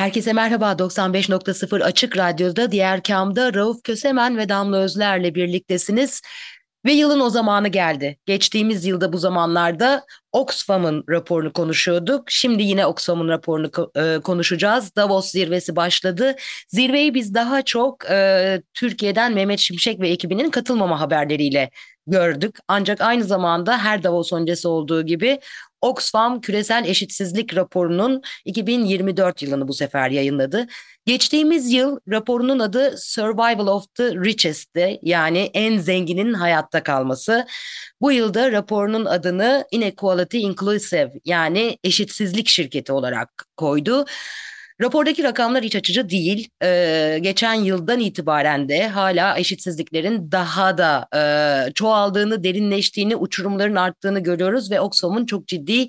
Herkese 0.00 0.32
merhaba 0.32 0.72
95.0 0.72 1.82
Açık 1.82 2.16
Radyo'da 2.16 2.72
Diğer 2.72 3.02
Kam'da 3.02 3.54
Rauf 3.54 3.82
Kösemen 3.82 4.38
ve 4.38 4.48
Damla 4.48 4.76
Özler'le 4.76 5.34
birliktesiniz. 5.34 6.22
Ve 6.84 6.92
yılın 6.92 7.20
o 7.20 7.30
zamanı 7.30 7.68
geldi. 7.68 8.18
Geçtiğimiz 8.26 8.84
yılda 8.84 9.12
bu 9.12 9.18
zamanlarda 9.18 10.06
Oxfam'ın 10.32 11.04
raporunu 11.08 11.52
konuşuyorduk. 11.52 12.30
Şimdi 12.30 12.62
yine 12.62 12.86
Oxfam'ın 12.86 13.28
raporunu 13.28 13.70
e, 13.96 14.20
konuşacağız. 14.20 14.96
Davos 14.96 15.30
zirvesi 15.30 15.76
başladı. 15.76 16.36
Zirveyi 16.68 17.14
biz 17.14 17.34
daha 17.34 17.62
çok 17.62 18.10
e, 18.10 18.62
Türkiye'den 18.74 19.34
Mehmet 19.34 19.58
Şimşek 19.58 20.00
ve 20.00 20.08
ekibinin 20.08 20.50
katılmama 20.50 21.00
haberleriyle 21.00 21.70
gördük. 22.06 22.58
Ancak 22.68 23.00
aynı 23.00 23.24
zamanda 23.24 23.78
her 23.78 24.02
Davos 24.02 24.32
öncesi 24.32 24.68
olduğu 24.68 25.02
gibi 25.02 25.40
Oxfam 25.80 26.40
küresel 26.40 26.84
eşitsizlik 26.84 27.56
raporunun 27.56 28.22
2024 28.44 29.42
yılını 29.42 29.68
bu 29.68 29.74
sefer 29.74 30.10
yayınladı. 30.10 30.66
Geçtiğimiz 31.06 31.72
yıl 31.72 31.98
raporunun 32.08 32.58
adı 32.58 32.94
Survival 32.98 33.66
of 33.66 33.94
the 33.94 34.14
Richest'ti 34.14 34.98
yani 35.02 35.50
en 35.54 35.78
zenginin 35.78 36.34
hayatta 36.34 36.82
kalması. 36.82 37.46
Bu 38.00 38.12
yılda 38.12 38.52
raporunun 38.52 39.04
adını 39.04 39.64
Inequality 39.70 40.40
Inclusive 40.40 41.12
yani 41.24 41.78
eşitsizlik 41.84 42.48
şirketi 42.48 42.92
olarak 42.92 43.46
koydu. 43.56 44.04
Rapordaki 44.82 45.22
rakamlar 45.22 45.62
iç 45.62 45.76
açıcı 45.76 46.10
değil. 46.10 46.48
Ee, 46.62 47.18
geçen 47.22 47.54
yıldan 47.54 48.00
itibaren 48.00 48.68
de 48.68 48.88
hala 48.88 49.38
eşitsizliklerin 49.38 50.32
daha 50.32 50.78
da 50.78 51.08
e, 51.14 51.72
çoğaldığını, 51.72 52.44
derinleştiğini, 52.44 53.16
uçurumların 53.16 53.76
arttığını 53.76 54.20
görüyoruz 54.20 54.70
ve 54.70 54.80
Oxfam'ın 54.80 55.26
çok 55.26 55.48
ciddi 55.48 55.88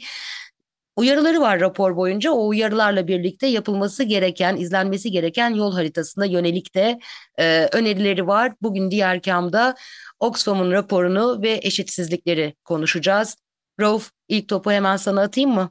uyarıları 0.95 1.41
var 1.41 1.59
rapor 1.59 1.95
boyunca. 1.95 2.31
O 2.31 2.47
uyarılarla 2.47 3.07
birlikte 3.07 3.47
yapılması 3.47 4.03
gereken, 4.03 4.55
izlenmesi 4.55 5.11
gereken 5.11 5.49
yol 5.49 5.73
haritasına 5.73 6.25
yönelik 6.25 6.75
de 6.75 6.99
e, 7.39 7.69
önerileri 7.71 8.27
var. 8.27 8.53
Bugün 8.61 8.91
diğer 8.91 9.21
kamda 9.21 9.75
Oxfam'ın 10.19 10.71
raporunu 10.71 11.41
ve 11.41 11.59
eşitsizlikleri 11.63 12.55
konuşacağız. 12.63 13.37
Rauf 13.79 14.11
ilk 14.27 14.47
topu 14.47 14.71
hemen 14.71 14.97
sana 14.97 15.21
atayım 15.21 15.51
mı? 15.51 15.69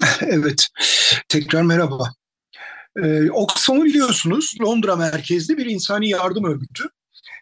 Evet, 0.20 0.66
tekrar 1.28 1.62
merhaba. 1.62 2.12
Ee, 3.02 3.30
Oxfam'ı 3.30 3.84
biliyorsunuz 3.84 4.54
Londra 4.62 4.96
merkezli 4.96 5.58
bir 5.58 5.66
insani 5.66 6.08
yardım 6.08 6.44
örgütü. 6.44 6.84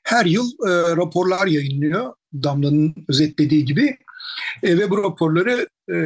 Her 0.02 0.26
yıl 0.26 0.50
e, 0.50 0.96
raporlar 0.96 1.46
yayınlıyor 1.46 2.14
Damla'nın 2.34 2.94
özetlediği 3.08 3.64
gibi. 3.64 3.98
E, 4.62 4.78
ve 4.78 4.90
bu 4.90 5.02
raporları 5.02 5.68
e, 5.88 5.96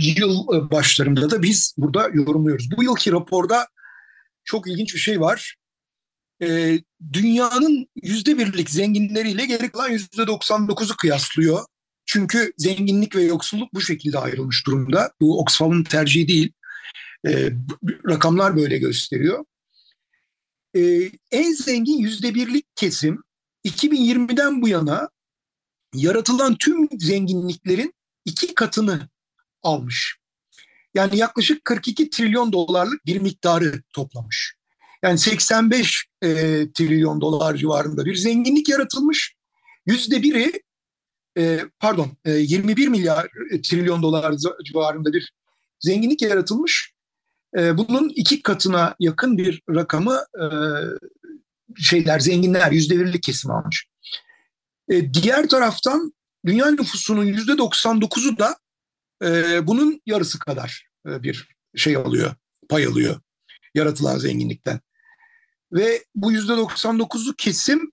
yıl 0.00 0.70
başlarında 0.70 1.30
da 1.30 1.42
biz 1.42 1.74
burada 1.78 2.08
yorumluyoruz. 2.12 2.68
Bu 2.76 2.84
yılki 2.84 3.12
raporda 3.12 3.68
çok 4.44 4.68
ilginç 4.68 4.94
bir 4.94 5.00
şey 5.00 5.20
var. 5.20 5.56
E, 6.42 6.78
dünyanın 7.12 7.86
yüzde 8.02 8.38
birlik 8.38 8.70
zenginleriyle 8.70 9.46
geri 9.46 9.70
kalan 9.70 9.90
yüzde 9.90 10.22
99'u 10.22 10.96
kıyaslıyor. 10.96 11.64
Çünkü 12.06 12.52
zenginlik 12.56 13.16
ve 13.16 13.22
yoksulluk 13.22 13.74
bu 13.74 13.80
şekilde 13.80 14.18
ayrılmış 14.18 14.66
durumda. 14.66 15.12
Bu 15.20 15.40
Oxfam'ın 15.40 15.84
tercihi 15.84 16.28
değil. 16.28 16.52
E, 17.26 17.50
rakamlar 18.08 18.56
böyle 18.56 18.78
gösteriyor. 18.78 19.44
E, 20.76 21.10
en 21.30 21.52
zengin 21.52 21.98
yüzde 21.98 22.34
birlik 22.34 22.76
kesim 22.76 23.22
2020'den 23.64 24.62
bu 24.62 24.68
yana 24.68 25.08
yaratılan 25.94 26.56
tüm 26.56 26.88
zenginliklerin 26.98 27.94
iki 28.24 28.54
katını 28.54 29.08
almış. 29.62 30.16
Yani 30.94 31.16
yaklaşık 31.16 31.64
42 31.64 32.10
trilyon 32.10 32.52
dolarlık 32.52 33.06
bir 33.06 33.20
miktarı 33.20 33.82
toplamış. 33.92 34.54
Yani 35.02 35.18
85 35.18 36.06
e, 36.22 36.28
trilyon 36.74 37.20
dolar 37.20 37.54
civarında 37.54 38.04
bir 38.04 38.14
zenginlik 38.16 38.68
yaratılmış. 38.68 39.34
Yüzde 39.86 40.22
biri 40.22 40.62
e, 41.38 41.60
pardon 41.80 42.16
e, 42.24 42.30
21 42.32 42.88
milyar 42.88 43.28
e, 43.50 43.62
trilyon 43.62 44.02
dolar 44.02 44.34
civarında 44.64 45.12
bir 45.12 45.32
zenginlik 45.80 46.22
yaratılmış. 46.22 46.94
E, 47.56 47.78
bunun 47.78 48.08
iki 48.08 48.42
katına 48.42 48.94
yakın 49.00 49.38
bir 49.38 49.62
rakamı 49.68 50.24
e, 50.40 50.46
şeyler 51.76 52.20
zenginler 52.20 52.72
yüzde 52.72 52.98
birlik 52.98 53.22
kesim 53.22 53.50
almış. 53.50 53.86
E, 54.88 55.14
diğer 55.14 55.48
taraftan 55.48 56.12
dünya 56.46 56.70
nüfusunun 56.70 57.24
yüzde 57.24 57.52
99'u 57.52 58.38
da 58.38 58.56
e, 59.24 59.66
bunun 59.66 60.00
yarısı 60.06 60.38
kadar 60.38 60.86
e, 61.08 61.22
bir 61.22 61.48
şey 61.76 61.96
alıyor, 61.96 62.34
pay 62.68 62.86
alıyor 62.86 63.20
yaratılan 63.74 64.18
zenginlikten. 64.18 64.80
Ve 65.72 66.04
bu 66.14 66.32
yüzde 66.32 66.52
99'u 66.52 67.34
kesim 67.38 67.92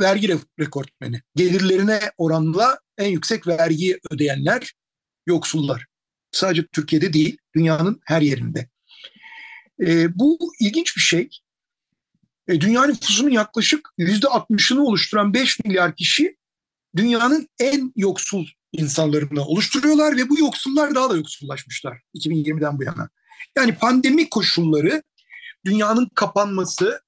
vergi 0.00 0.38
rekortmeni. 0.60 1.22
Gelirlerine 1.36 2.00
oranla 2.18 2.78
en 2.98 3.08
yüksek 3.08 3.46
vergi 3.46 4.00
ödeyenler 4.10 4.72
yoksullar. 5.26 5.86
Sadece 6.32 6.66
Türkiye'de 6.66 7.12
değil, 7.12 7.38
dünyanın 7.54 8.00
her 8.04 8.22
yerinde. 8.22 8.68
E, 9.80 10.18
bu 10.18 10.38
ilginç 10.60 10.96
bir 10.96 11.00
şey. 11.00 11.28
E, 12.48 12.60
dünya 12.60 12.86
nüfusunun 12.86 13.30
yaklaşık 13.30 13.88
yüzde 13.98 14.26
60'ını 14.26 14.80
oluşturan 14.80 15.34
5 15.34 15.64
milyar 15.64 15.96
kişi 15.96 16.36
dünyanın 16.96 17.48
en 17.58 17.92
yoksul 17.96 18.46
insanlarını 18.72 19.44
oluşturuyorlar 19.44 20.16
ve 20.16 20.28
bu 20.28 20.38
yoksullar 20.38 20.94
daha 20.94 21.10
da 21.10 21.16
yoksullaşmışlar 21.16 22.00
2020'den 22.14 22.78
bu 22.78 22.84
yana. 22.84 23.08
Yani 23.56 23.74
pandemi 23.74 24.30
koşulları, 24.30 25.02
dünyanın 25.64 26.10
kapanması, 26.14 27.00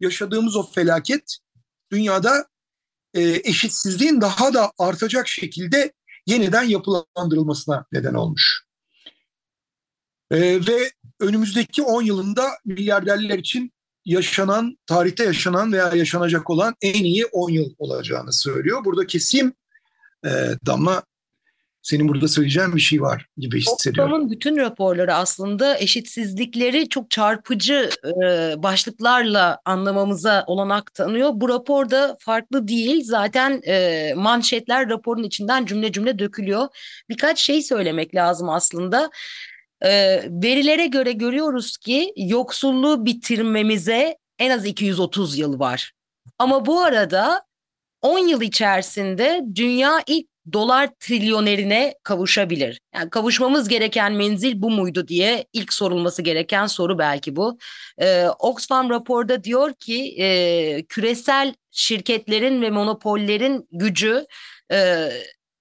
yaşadığımız 0.00 0.56
o 0.56 0.70
felaket 0.70 1.38
dünyada 1.92 2.49
e, 3.14 3.40
eşitsizliğin 3.44 4.20
daha 4.20 4.54
da 4.54 4.72
artacak 4.78 5.28
şekilde 5.28 5.92
yeniden 6.26 6.62
yapılandırılmasına 6.62 7.86
neden 7.92 8.14
olmuş. 8.14 8.64
E, 10.30 10.66
ve 10.66 10.92
önümüzdeki 11.20 11.82
10 11.82 12.02
yılında 12.02 12.50
milyarderler 12.64 13.38
için 13.38 13.72
yaşanan, 14.04 14.78
tarihte 14.86 15.24
yaşanan 15.24 15.72
veya 15.72 15.92
yaşanacak 15.94 16.50
olan 16.50 16.74
en 16.82 17.04
iyi 17.04 17.26
10 17.26 17.50
yıl 17.50 17.74
olacağını 17.78 18.32
söylüyor. 18.32 18.84
Burada 18.84 19.06
kesim 19.06 19.52
e, 20.24 20.30
Damla 20.66 21.02
senin 21.82 22.08
burada 22.08 22.28
söyleyeceğin 22.28 22.76
bir 22.76 22.80
şey 22.80 23.00
var 23.00 23.26
gibi 23.36 23.60
hissediyorum. 23.60 24.12
Oxfam'ın 24.12 24.30
bütün 24.30 24.56
raporları 24.56 25.14
aslında 25.14 25.78
eşitsizlikleri 25.78 26.88
çok 26.88 27.10
çarpıcı 27.10 27.90
e, 28.04 28.54
başlıklarla 28.62 29.58
anlamamıza 29.64 30.44
olanak 30.46 30.94
tanıyor. 30.94 31.30
Bu 31.34 31.48
raporda 31.48 32.16
farklı 32.20 32.68
değil. 32.68 33.04
Zaten 33.04 33.62
e, 33.66 34.14
manşetler 34.16 34.88
raporun 34.88 35.22
içinden 35.22 35.66
cümle 35.66 35.92
cümle 35.92 36.18
dökülüyor. 36.18 36.68
Birkaç 37.08 37.38
şey 37.38 37.62
söylemek 37.62 38.14
lazım 38.14 38.48
aslında. 38.48 39.10
E, 39.82 39.90
verilere 40.42 40.86
göre 40.86 41.12
görüyoruz 41.12 41.76
ki 41.76 42.12
yoksulluğu 42.16 43.06
bitirmemize 43.06 44.16
en 44.38 44.50
az 44.50 44.66
230 44.66 45.38
yıl 45.38 45.58
var. 45.58 45.92
Ama 46.38 46.66
bu 46.66 46.80
arada 46.80 47.42
10 48.02 48.18
yıl 48.18 48.40
içerisinde 48.40 49.42
dünya 49.54 50.02
ilk 50.06 50.29
dolar 50.52 50.90
trilyonerine 51.00 51.94
kavuşabilir. 52.02 52.80
Yani 52.94 53.10
kavuşmamız 53.10 53.68
gereken 53.68 54.12
menzil 54.12 54.62
bu 54.62 54.70
muydu 54.70 55.08
diye 55.08 55.44
ilk 55.52 55.72
sorulması 55.72 56.22
gereken 56.22 56.66
soru 56.66 56.98
belki 56.98 57.36
bu. 57.36 57.58
Ee, 57.98 58.26
Oxfam 58.38 58.90
raporda 58.90 59.44
diyor 59.44 59.74
ki 59.74 60.14
e, 60.18 60.82
küresel 60.88 61.54
şirketlerin 61.70 62.62
ve 62.62 62.70
monopollerin 62.70 63.68
gücü 63.72 64.26
e, 64.72 65.08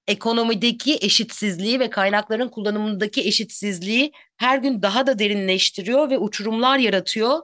ekonomideki 0.07 0.97
eşitsizliği 1.01 1.79
ve 1.79 1.89
kaynakların 1.89 2.49
kullanımındaki 2.49 3.21
eşitsizliği 3.21 4.11
her 4.37 4.57
gün 4.57 4.81
daha 4.81 5.07
da 5.07 5.19
derinleştiriyor 5.19 6.09
ve 6.09 6.17
uçurumlar 6.17 6.77
yaratıyor. 6.77 7.39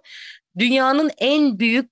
Dünyanın 0.57 1.11
en 1.17 1.59
büyük 1.59 1.91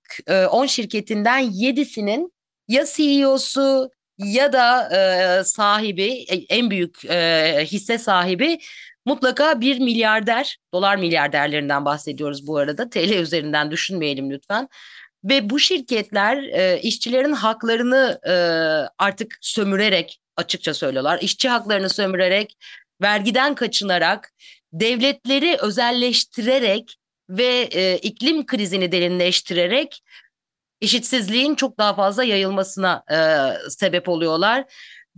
10 0.51 0.65
e, 0.65 0.67
şirketinden 0.67 1.43
7'sinin 1.43 2.33
ya 2.67 2.85
CEO'su 2.95 3.89
ya 4.25 4.53
da 4.53 4.89
e, 5.39 5.43
sahibi 5.43 6.25
en 6.49 6.69
büyük 6.69 7.05
e, 7.05 7.65
hisse 7.65 7.97
sahibi 7.97 8.59
mutlaka 9.05 9.61
bir 9.61 9.79
milyarder 9.79 10.57
dolar 10.73 10.95
milyarderlerinden 10.95 11.85
bahsediyoruz 11.85 12.47
bu 12.47 12.57
arada. 12.57 12.89
TL 12.89 13.13
üzerinden 13.21 13.71
düşünmeyelim 13.71 14.31
lütfen. 14.31 14.69
Ve 15.23 15.49
bu 15.49 15.59
şirketler 15.59 16.43
e, 16.43 16.81
işçilerin 16.81 17.33
haklarını 17.33 18.19
e, 18.27 18.33
artık 18.97 19.37
sömürerek 19.41 20.19
açıkça 20.37 20.73
söylüyorlar 20.73 21.19
işçi 21.21 21.49
haklarını 21.49 21.89
sömürerek 21.89 22.57
vergiden 23.01 23.55
kaçınarak 23.55 24.33
devletleri 24.73 25.57
özelleştirerek 25.61 26.97
ve 27.29 27.69
e, 27.73 27.97
iklim 27.97 28.45
krizini 28.45 28.91
derinleştirerek 28.91 30.03
eşitsizliğin 30.83 31.55
çok 31.55 31.77
daha 31.77 31.95
fazla 31.95 32.23
yayılmasına 32.23 33.03
e, 33.11 33.17
sebep 33.69 34.09
oluyorlar 34.09 34.65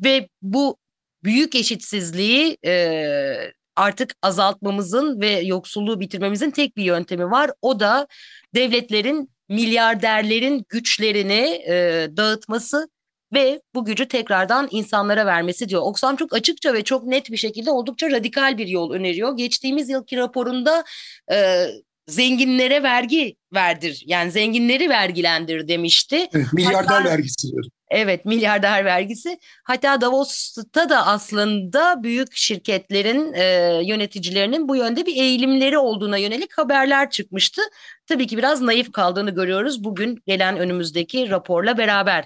ve 0.04 0.30
bu 0.42 0.78
büyük 1.24 1.56
eşitsizliği 1.56 2.58
e, 2.66 3.52
artık 3.76 4.14
azaltmamızın 4.22 5.22
ve 5.22 5.30
yoksulluğu 5.30 6.00
bitirmemizin 6.00 6.52
tek 6.52 6.78
bir 6.78 6.84
yöntemi 6.84 7.32
var. 7.32 7.52
O 7.62 7.80
da 7.80 8.08
devletlerin, 8.56 9.30
milyarderlerin 9.50 10.66
güçlerini 10.70 11.64
e, 11.68 12.08
dağıtması 12.18 12.90
ve 13.34 13.62
bu 13.76 13.86
gücü 13.86 14.08
tekrardan 14.08 14.68
insanlara 14.72 15.26
vermesi 15.26 15.70
diyor. 15.70 15.82
Oxfam 15.82 16.16
çok 16.16 16.34
açıkça 16.34 16.74
ve 16.74 16.84
çok 16.84 17.04
net 17.04 17.32
bir 17.32 17.38
şekilde 17.38 17.72
oldukça 17.72 18.12
radikal 18.12 18.58
bir 18.58 18.68
yol 18.68 18.92
öneriyor. 18.92 19.38
Geçtiğimiz 19.38 19.90
yılki 19.90 20.18
raporunda 20.18 20.84
e, 21.32 21.68
zenginlere 22.08 22.84
vergi 22.84 23.36
verdir. 23.54 24.04
Yani 24.06 24.32
zenginleri 24.32 24.90
vergilendir 24.90 25.68
demişti. 25.68 26.30
Milyarder 26.54 26.96
Hatta, 26.96 27.04
vergisi 27.04 27.52
diyor. 27.52 27.66
Evet 27.90 28.26
milyarder 28.26 28.86
vergisi. 28.86 29.40
Hatta 29.64 30.02
Davos'ta 30.02 30.90
da 30.90 31.08
aslında 31.08 32.04
büyük 32.04 32.36
şirketlerin 32.36 33.34
e, 33.34 33.44
yöneticilerinin 33.86 34.68
bu 34.68 34.76
yönde 34.76 35.06
bir 35.06 35.16
eğilimleri 35.16 35.78
olduğuna 35.78 36.18
yönelik 36.18 36.58
haberler 36.58 37.10
çıkmıştı. 37.10 37.62
Tabii 38.08 38.28
ki 38.28 38.38
biraz 38.38 38.62
naif 38.62 38.92
kaldığını 38.92 39.32
görüyoruz 39.32 39.84
bugün 39.84 40.24
gelen 40.28 40.58
önümüzdeki 40.58 41.30
raporla 41.30 41.78
beraber. 41.78 42.26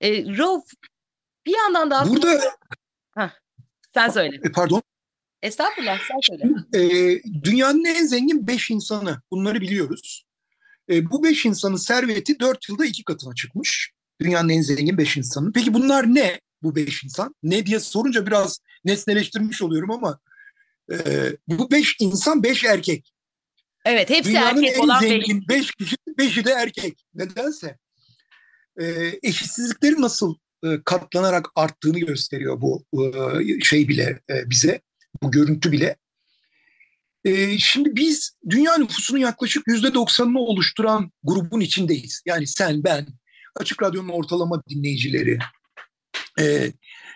E, 0.00 0.36
Rauf 0.38 0.64
bir 1.46 1.56
yandan 1.56 1.90
da 1.90 1.98
aslında... 1.98 2.22
Burada... 2.22 2.52
Heh, 3.16 3.30
sen 3.94 4.08
söyle. 4.08 4.36
E, 4.44 4.52
pardon. 4.52 4.82
Estağfurullah 5.42 5.98
sen 6.08 6.18
söyle. 6.22 6.44
E, 6.74 7.22
dünyanın 7.44 7.84
en 7.84 8.06
zengin 8.06 8.46
beş 8.46 8.70
insanı 8.70 9.22
bunları 9.30 9.60
biliyoruz. 9.60 10.24
E, 10.90 11.10
bu 11.10 11.24
beş 11.24 11.46
insanın 11.46 11.76
serveti 11.76 12.40
dört 12.40 12.68
yılda 12.68 12.84
iki 12.84 13.04
katına 13.04 13.34
çıkmış. 13.34 13.92
Dünyanın 14.20 14.48
en 14.48 14.60
zengin 14.60 14.98
beş 14.98 15.16
insanı. 15.16 15.52
Peki 15.52 15.74
bunlar 15.74 16.14
ne 16.14 16.40
bu 16.62 16.76
beş 16.76 17.04
insan? 17.04 17.34
Ne 17.42 17.66
diye 17.66 17.80
sorunca 17.80 18.26
biraz 18.26 18.58
nesneleştirmiş 18.84 19.62
oluyorum 19.62 19.90
ama 19.90 20.18
e, 20.92 20.96
bu 21.48 21.70
beş 21.70 21.96
insan 22.00 22.42
beş 22.42 22.64
erkek. 22.64 23.12
Evet 23.84 24.10
hepsi 24.10 24.30
Dünyanın 24.30 24.62
erkek 24.62 24.76
en 24.76 24.80
olan 24.82 25.00
zengin 25.00 25.48
beş. 25.48 25.70
kişi, 25.70 25.96
beşi 26.18 26.44
de 26.44 26.50
erkek. 26.50 27.04
Nedense 27.14 27.78
e, 28.80 28.84
eşitsizlikleri 29.22 30.00
nasıl 30.00 30.34
e, 30.64 30.82
katlanarak 30.84 31.48
arttığını 31.54 31.98
gösteriyor 31.98 32.60
bu 32.60 32.84
e, 32.92 33.60
şey 33.60 33.88
bile 33.88 34.20
e, 34.30 34.50
bize, 34.50 34.80
bu 35.22 35.30
görüntü 35.30 35.72
bile. 35.72 35.96
E, 37.24 37.58
şimdi 37.58 37.96
biz 37.96 38.36
dünya 38.50 38.78
nüfusunun 38.78 39.18
yaklaşık 39.18 39.62
yüzde 39.66 39.94
doksanını 39.94 40.38
oluşturan 40.38 41.12
grubun 41.22 41.60
içindeyiz. 41.60 42.22
Yani 42.26 42.46
sen, 42.46 42.84
ben, 42.84 43.06
Açık 43.56 43.82
Radyo'nun 43.82 44.08
ortalama 44.08 44.62
dinleyicileri. 44.68 45.38
E, 46.40 46.72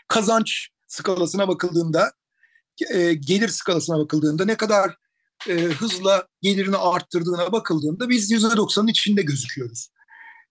kazanç 0.08 0.68
skalasına 0.86 1.48
bakıldığında, 1.48 2.12
e, 2.94 3.14
gelir 3.14 3.48
skalasına 3.48 3.98
bakıldığında 3.98 4.44
ne 4.44 4.56
kadar 4.56 4.96
e, 5.48 5.52
hızla 5.52 6.28
gelirini 6.42 6.76
arttırdığına 6.76 7.52
bakıldığında 7.52 8.08
biz 8.08 8.30
yüzde 8.30 8.56
doksanın 8.56 8.88
içinde 8.88 9.22
gözüküyoruz. 9.22 9.90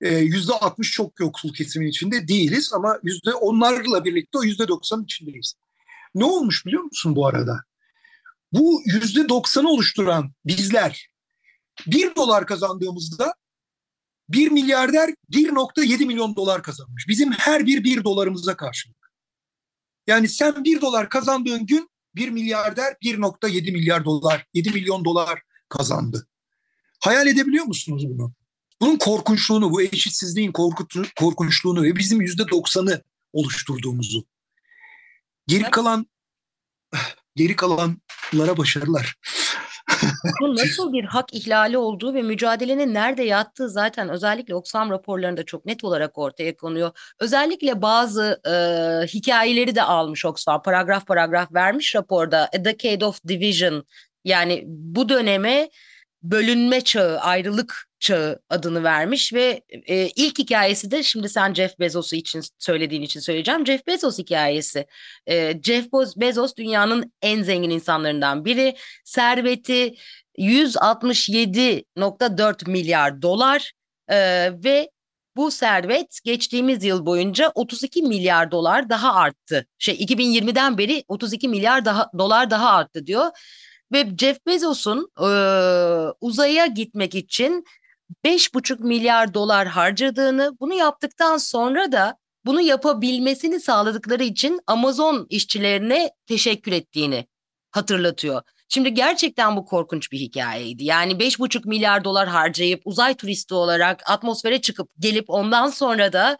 Ee, 0.01 0.17
yüzde 0.17 0.53
60 0.53 0.91
çok 0.91 1.19
yoksul 1.19 1.53
kesimin 1.53 1.87
içinde 1.87 2.27
değiliz 2.27 2.73
ama 2.73 2.99
yüzde 3.03 3.33
onlarla 3.33 4.05
birlikte 4.05 4.37
o 4.37 4.43
yüzde 4.43 4.67
90 4.67 5.03
içindeyiz. 5.03 5.53
Ne 6.15 6.25
olmuş 6.25 6.65
biliyor 6.65 6.83
musun 6.83 7.15
bu 7.15 7.27
arada? 7.27 7.59
Bu 8.53 8.81
yüzde 8.85 9.19
90'ı 9.19 9.67
oluşturan 9.67 10.31
bizler 10.45 11.09
bir 11.87 12.15
dolar 12.15 12.47
kazandığımızda 12.47 13.33
bir 14.29 14.51
milyarder 14.51 15.13
1.7 15.31 16.05
milyon 16.05 16.35
dolar 16.35 16.63
kazanmış. 16.63 17.07
Bizim 17.07 17.31
her 17.31 17.65
bir 17.65 17.83
bir 17.83 18.03
dolarımıza 18.03 18.57
karşılık. 18.57 19.11
Yani 20.07 20.29
sen 20.29 20.63
bir 20.63 20.81
dolar 20.81 21.09
kazandığın 21.09 21.65
gün 21.65 21.89
bir 22.15 22.29
milyarder 22.29 22.95
1.7 23.03 23.71
milyar 23.71 24.05
dolar, 24.05 24.45
7 24.53 24.69
milyon 24.71 25.05
dolar 25.05 25.41
kazandı. 25.69 26.27
Hayal 26.99 27.27
edebiliyor 27.27 27.65
musunuz 27.65 28.03
bunu? 28.09 28.33
Bunun 28.81 28.97
korkunçluğunu, 28.97 29.71
bu 29.71 29.81
eşitsizliğin 29.81 30.51
korkunçluğunu 31.15 31.83
ve 31.83 31.95
bizim 31.95 32.21
yüzde 32.21 32.47
doksanı 32.47 33.01
oluşturduğumuzu. 33.33 34.25
Geri 35.47 35.63
kalan 35.63 36.05
geri 37.35 37.55
kalanlara 37.55 38.57
başarılar. 38.57 39.15
Bu 40.41 40.55
nasıl 40.55 40.93
bir 40.93 41.03
hak 41.03 41.33
ihlali 41.33 41.77
olduğu 41.77 42.13
ve 42.13 42.21
mücadelenin 42.21 42.93
nerede 42.93 43.23
yattığı 43.23 43.69
zaten 43.69 44.09
özellikle 44.09 44.55
Oxfam 44.55 44.89
raporlarında 44.89 45.45
çok 45.45 45.65
net 45.65 45.83
olarak 45.83 46.17
ortaya 46.17 46.55
konuyor. 46.55 47.13
Özellikle 47.19 47.81
bazı 47.81 48.41
e, 48.45 48.53
hikayeleri 49.07 49.75
de 49.75 49.83
almış 49.83 50.25
Oxfam 50.25 50.61
paragraf 50.61 51.07
paragraf 51.07 51.53
vermiş 51.53 51.95
raporda 51.95 52.49
A 52.59 52.65
Decade 52.65 53.05
of 53.05 53.19
Division 53.27 53.85
yani 54.23 54.63
bu 54.67 55.09
döneme 55.09 55.69
bölünme 56.23 56.81
çağı, 56.81 57.19
ayrılık 57.19 57.87
çağı 57.99 58.39
adını 58.49 58.83
vermiş 58.83 59.33
ve 59.33 59.61
e, 59.71 60.09
ilk 60.15 60.39
hikayesi 60.39 60.91
de 60.91 61.03
şimdi 61.03 61.29
sen 61.29 61.53
Jeff 61.53 61.79
Bezos'u 61.79 62.15
için 62.15 62.41
söylediğin 62.59 63.01
için 63.01 63.19
söyleyeceğim. 63.19 63.65
Jeff 63.65 63.87
Bezos 63.87 64.17
hikayesi. 64.17 64.85
E, 65.27 65.61
Jeff 65.63 65.87
Bezos 65.93 66.55
dünyanın 66.55 67.13
en 67.21 67.43
zengin 67.43 67.69
insanlarından 67.69 68.45
biri. 68.45 68.75
Serveti 69.03 69.95
167.4 70.37 72.69
milyar 72.69 73.21
dolar 73.21 73.71
e, 74.07 74.17
ve 74.63 74.89
bu 75.35 75.51
servet 75.51 76.19
geçtiğimiz 76.23 76.83
yıl 76.83 77.05
boyunca 77.05 77.51
32 77.55 78.01
milyar 78.01 78.51
dolar 78.51 78.89
daha 78.89 79.13
arttı. 79.13 79.67
Şey 79.77 79.95
2020'den 79.95 80.77
beri 80.77 81.03
32 81.07 81.47
milyar 81.47 81.85
daha 81.85 82.09
dolar 82.17 82.49
daha 82.49 82.69
arttı 82.69 83.07
diyor. 83.07 83.31
Ve 83.91 84.07
Jeff 84.17 84.45
Bezos'un 84.47 85.11
e, 85.19 85.27
uzaya 86.21 86.65
gitmek 86.65 87.15
için 87.15 87.65
5,5 88.25 88.83
milyar 88.83 89.33
dolar 89.33 89.67
harcadığını, 89.67 90.51
bunu 90.59 90.73
yaptıktan 90.73 91.37
sonra 91.37 91.91
da 91.91 92.17
bunu 92.45 92.61
yapabilmesini 92.61 93.59
sağladıkları 93.59 94.23
için 94.23 94.59
Amazon 94.67 95.27
işçilerine 95.29 96.11
teşekkür 96.27 96.71
ettiğini 96.71 97.27
hatırlatıyor. 97.71 98.41
Şimdi 98.69 98.93
gerçekten 98.93 99.57
bu 99.57 99.65
korkunç 99.65 100.11
bir 100.11 100.19
hikayeydi. 100.19 100.83
Yani 100.83 101.13
5,5 101.13 101.67
milyar 101.67 102.03
dolar 102.03 102.27
harcayıp 102.27 102.81
uzay 102.85 103.13
turisti 103.13 103.53
olarak 103.53 104.09
atmosfere 104.09 104.61
çıkıp 104.61 104.89
gelip 104.99 105.25
ondan 105.27 105.67
sonra 105.69 106.13
da 106.13 106.37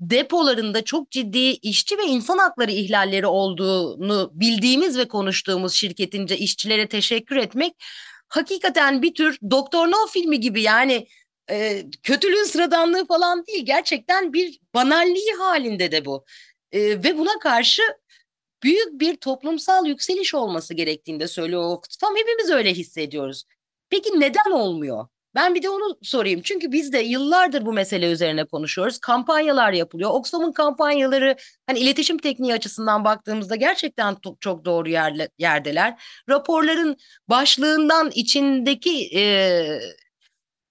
depolarında 0.00 0.84
çok 0.84 1.10
ciddi 1.10 1.38
işçi 1.38 1.98
ve 1.98 2.02
insan 2.02 2.38
hakları 2.38 2.70
ihlalleri 2.70 3.26
olduğunu 3.26 4.30
bildiğimiz 4.32 4.98
ve 4.98 5.08
konuştuğumuz 5.08 5.72
şirketince 5.72 6.38
işçilere 6.38 6.88
teşekkür 6.88 7.36
etmek 7.36 7.72
hakikaten 8.28 9.02
bir 9.02 9.14
tür 9.14 9.38
Doktor 9.50 9.88
No 9.88 10.06
filmi 10.12 10.40
gibi 10.40 10.62
yani 10.62 11.06
e, 11.50 11.84
kötülüğün 12.02 12.44
sıradanlığı 12.44 13.06
falan 13.06 13.46
değil 13.46 13.66
gerçekten 13.66 14.32
bir 14.32 14.60
banalliği 14.74 15.32
halinde 15.38 15.92
de 15.92 16.04
bu. 16.04 16.24
E, 16.72 16.80
ve 16.80 17.18
buna 17.18 17.38
karşı 17.38 17.82
büyük 18.62 19.00
bir 19.00 19.16
toplumsal 19.16 19.86
yükseliş 19.86 20.34
olması 20.34 20.74
gerektiğini 20.74 21.20
de 21.20 21.28
söylüyor 21.28 21.62
Oxfam. 21.62 22.16
Hepimiz 22.16 22.50
öyle 22.50 22.74
hissediyoruz. 22.74 23.44
Peki 23.90 24.20
neden 24.20 24.50
olmuyor? 24.50 25.08
Ben 25.38 25.54
bir 25.54 25.62
de 25.62 25.70
onu 25.70 25.98
sorayım. 26.02 26.40
Çünkü 26.44 26.72
biz 26.72 26.92
de 26.92 26.98
yıllardır 26.98 27.66
bu 27.66 27.72
mesele 27.72 28.12
üzerine 28.12 28.44
konuşuyoruz. 28.44 28.98
Kampanyalar 28.98 29.72
yapılıyor. 29.72 30.10
Oxfam'ın 30.10 30.52
kampanyaları 30.52 31.36
hani 31.66 31.78
iletişim 31.78 32.18
tekniği 32.18 32.54
açısından 32.54 33.04
baktığımızda 33.04 33.56
gerçekten 33.56 34.16
çok 34.40 34.64
doğru 34.64 34.88
yerle, 34.88 35.28
yerdeler. 35.38 36.02
Raporların 36.28 36.96
başlığından 37.28 38.10
içindeki 38.14 39.18
e, 39.18 39.22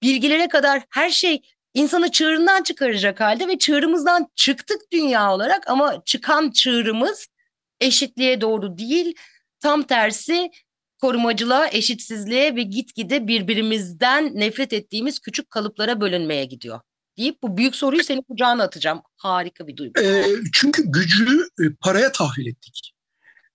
bilgilere 0.04 0.48
kadar 0.48 0.84
her 0.90 1.10
şey 1.10 1.42
insanı 1.74 2.12
çığırından 2.12 2.64
çıkaracak 2.64 3.20
halde 3.20 3.48
ve 3.48 3.58
çığırımızdan 3.58 4.28
çıktık 4.36 4.92
dünya 4.92 5.34
olarak 5.34 5.70
ama 5.70 6.04
çıkan 6.06 6.52
çığırımız 6.52 7.28
eşitliğe 7.82 8.42
doğru 8.42 8.78
değil 8.78 9.16
tam 9.60 9.84
tersi 9.84 10.52
korumacılığa, 11.02 11.68
eşitsizliğe 11.68 12.56
ve 12.56 12.64
gitgide 12.64 13.28
birbirimizden 13.28 14.32
nefret 14.36 14.74
ettiğimiz 14.74 15.20
küçük 15.20 15.52
kalıplara 15.52 16.02
bölünmeye 16.02 16.46
gidiyor. 16.46 16.80
deyip 17.18 17.44
bu 17.44 17.58
büyük 17.58 17.76
soruyu 17.76 18.04
senin 18.04 18.22
kucağına 18.22 18.64
atacağım. 18.64 19.02
Harika 19.16 19.68
bir 19.68 19.78
duygu. 19.78 20.02
E, 20.02 20.26
çünkü 20.54 20.84
gücü 20.86 21.48
e, 21.60 21.64
paraya 21.82 22.12
tahvil 22.12 22.48
ettik. 22.48 22.94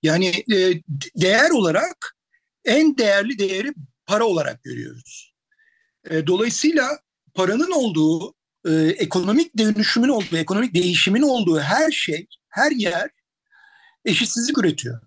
Yani 0.02 0.44
e, 0.52 0.82
değer 1.16 1.50
olarak 1.50 2.16
en 2.64 2.98
değerli 2.98 3.38
değeri 3.38 3.74
para 4.06 4.24
olarak 4.24 4.62
görüyoruz. 4.62 5.34
E, 6.10 6.26
dolayısıyla 6.26 6.98
paranın 7.34 7.70
olduğu, 7.70 8.34
e, 8.68 8.72
ekonomik 8.98 9.58
dönüşümün 9.58 10.08
olduğu, 10.08 10.36
ekonomik 10.36 10.74
değişimin 10.74 11.22
olduğu 11.22 11.60
her 11.60 11.90
şey, 11.90 12.26
her 12.48 12.70
yer 12.70 13.10
eşitsizlik 14.04 14.58
üretiyor. 14.58 15.00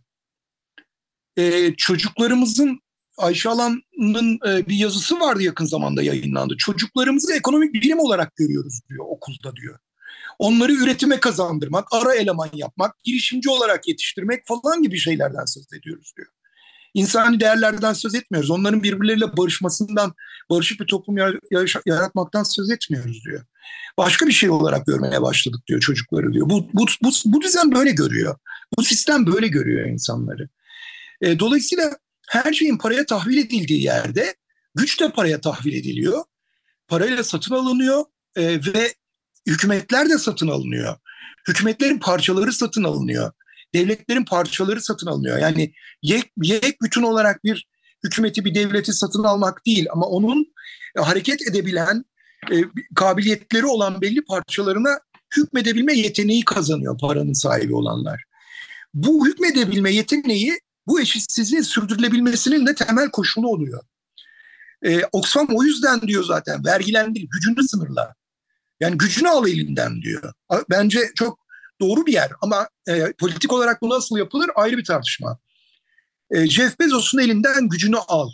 E, 1.38 1.74
çocuklarımızın 1.78 2.80
Ayşe 3.18 3.50
Alan'ın 3.50 4.40
e, 4.48 4.68
bir 4.68 4.76
yazısı 4.76 5.20
vardı 5.20 5.44
yakın 5.44 5.66
zamanda 5.66 6.04
yayınlandı. 6.04 6.58
Çocuklarımızı 6.58 7.34
ekonomik 7.34 7.74
bilim 7.74 8.00
olarak 8.00 8.36
görüyoruz 8.36 8.80
diyor 8.90 9.06
okulda 9.08 9.56
diyor. 9.56 9.80
Onları 10.40 10.74
üretime 10.74 11.20
kazandırmak, 11.20 11.88
ara 11.92 12.16
eleman 12.16 12.50
yapmak, 12.54 13.04
girişimci 13.04 13.50
olarak 13.50 13.88
yetiştirmek 13.88 14.48
falan 14.48 14.84
gibi 14.84 14.98
şeylerden 14.98 15.46
söz 15.46 15.74
ediyoruz 15.74 16.14
diyor. 16.18 16.28
İnsani 16.94 17.40
değerlerden 17.40 17.94
söz 17.94 18.16
etmiyoruz. 18.16 18.50
Onların 18.50 18.84
birbirleriyle 18.84 19.38
barışmasından, 19.38 20.14
barışık 20.50 20.80
bir 20.80 20.86
toplum 20.86 21.18
yaratmaktan 21.86 22.44
söz 22.44 22.70
etmiyoruz 22.70 23.26
diyor. 23.26 23.46
Başka 23.98 24.28
bir 24.28 24.32
şey 24.32 24.50
olarak 24.50 24.86
görmeye 24.86 25.22
başladık 25.22 25.62
diyor 25.68 25.80
çocukları 25.80 26.34
diyor. 26.34 26.50
Bu, 26.50 26.68
bu, 26.74 26.86
bu, 27.04 27.10
bu 27.26 27.42
düzen 27.42 27.72
böyle 27.72 27.92
görüyor. 27.92 28.36
Bu 28.78 28.84
sistem 28.84 29.26
böyle 29.26 29.48
görüyor 29.48 29.86
insanları. 29.86 30.50
E, 31.22 31.40
dolayısıyla 31.40 31.92
her 32.30 32.54
şeyin 32.54 32.78
paraya 32.78 33.06
tahvil 33.06 33.38
edildiği 33.38 33.84
yerde 33.84 34.36
güç 34.76 35.02
de 35.02 35.12
paraya 35.12 35.42
tahvil 35.42 35.74
ediliyor. 35.74 36.24
Parayla 36.88 37.24
satın 37.24 37.56
alınıyor 37.56 38.06
e, 38.36 38.44
ve 38.74 38.94
hükümetler 39.48 40.10
de 40.10 40.18
satın 40.18 40.48
alınıyor. 40.48 40.96
Hükümetlerin 41.48 42.00
parçaları 42.00 42.54
satın 42.54 42.84
alınıyor. 42.84 43.32
Devletlerin 43.74 44.26
parçaları 44.26 44.82
satın 44.82 45.08
alınıyor. 45.08 45.38
Yani 45.38 45.74
yek, 46.02 46.32
yek 46.42 46.82
bütün 46.82 47.02
olarak 47.02 47.44
bir 47.44 47.68
hükümeti 48.04 48.46
bir 48.46 48.56
devleti 48.56 48.94
satın 48.94 49.24
almak 49.24 49.66
değil 49.66 49.88
ama 49.92 50.06
onun 50.06 50.54
e, 50.98 51.02
hareket 51.02 51.42
edebilen 51.42 52.06
e, 52.52 52.56
kabiliyetleri 52.96 53.66
olan 53.66 54.02
belli 54.02 54.26
parçalarına 54.26 55.00
hükmedebilme 55.38 55.94
yeteneği 55.94 56.46
kazanıyor 56.46 57.00
paranın 57.00 57.34
sahibi 57.34 57.76
olanlar. 57.76 58.24
Bu 58.94 59.28
hükmedebilme 59.28 59.94
yeteneği 59.94 60.60
bu 60.88 61.02
eşitsizliğin 61.02 61.64
sürdürülebilmesinin 61.64 62.66
de 62.66 62.76
temel 62.76 63.12
koşulu 63.12 63.48
oluyor. 63.48 63.84
Ee, 64.86 65.02
Oxfam 65.12 65.48
o 65.54 65.64
yüzden 65.64 66.02
diyor 66.02 66.24
zaten 66.24 66.66
vergilendir, 66.66 67.28
gücünü 67.32 67.68
sınırla. 67.68 68.16
Yani 68.80 68.98
gücünü 68.98 69.30
al 69.30 69.48
elinden 69.48 70.02
diyor. 70.02 70.34
Bence 70.70 71.00
çok 71.16 71.40
doğru 71.82 72.06
bir 72.06 72.14
yer 72.14 72.32
ama 72.42 72.70
e, 72.88 73.14
politik 73.14 73.54
olarak 73.54 73.82
bu 73.82 73.90
nasıl 73.90 74.18
yapılır 74.18 74.50
ayrı 74.56 74.78
bir 74.78 74.86
tartışma. 74.86 75.40
E, 76.32 76.48
Jeff 76.48 76.80
Bezos'un 76.80 77.20
elinden 77.20 77.70
gücünü 77.70 77.98
al. 77.98 78.30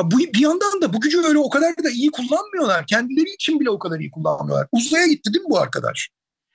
Bu, 0.00 0.18
bir 0.18 0.40
yandan 0.40 0.82
da 0.82 0.92
bu 0.92 1.00
gücü 1.00 1.22
öyle 1.22 1.38
o 1.38 1.50
kadar 1.50 1.84
da 1.84 1.90
iyi 1.90 2.10
kullanmıyorlar. 2.10 2.86
Kendileri 2.86 3.34
için 3.34 3.60
bile 3.60 3.70
o 3.70 3.78
kadar 3.78 4.00
iyi 4.00 4.10
kullanmıyorlar. 4.10 4.68
Uzaya 4.72 5.06
gitti 5.06 5.34
değil 5.34 5.44
mi 5.44 5.50
bu 5.50 5.58
arkadaş? 5.58 6.10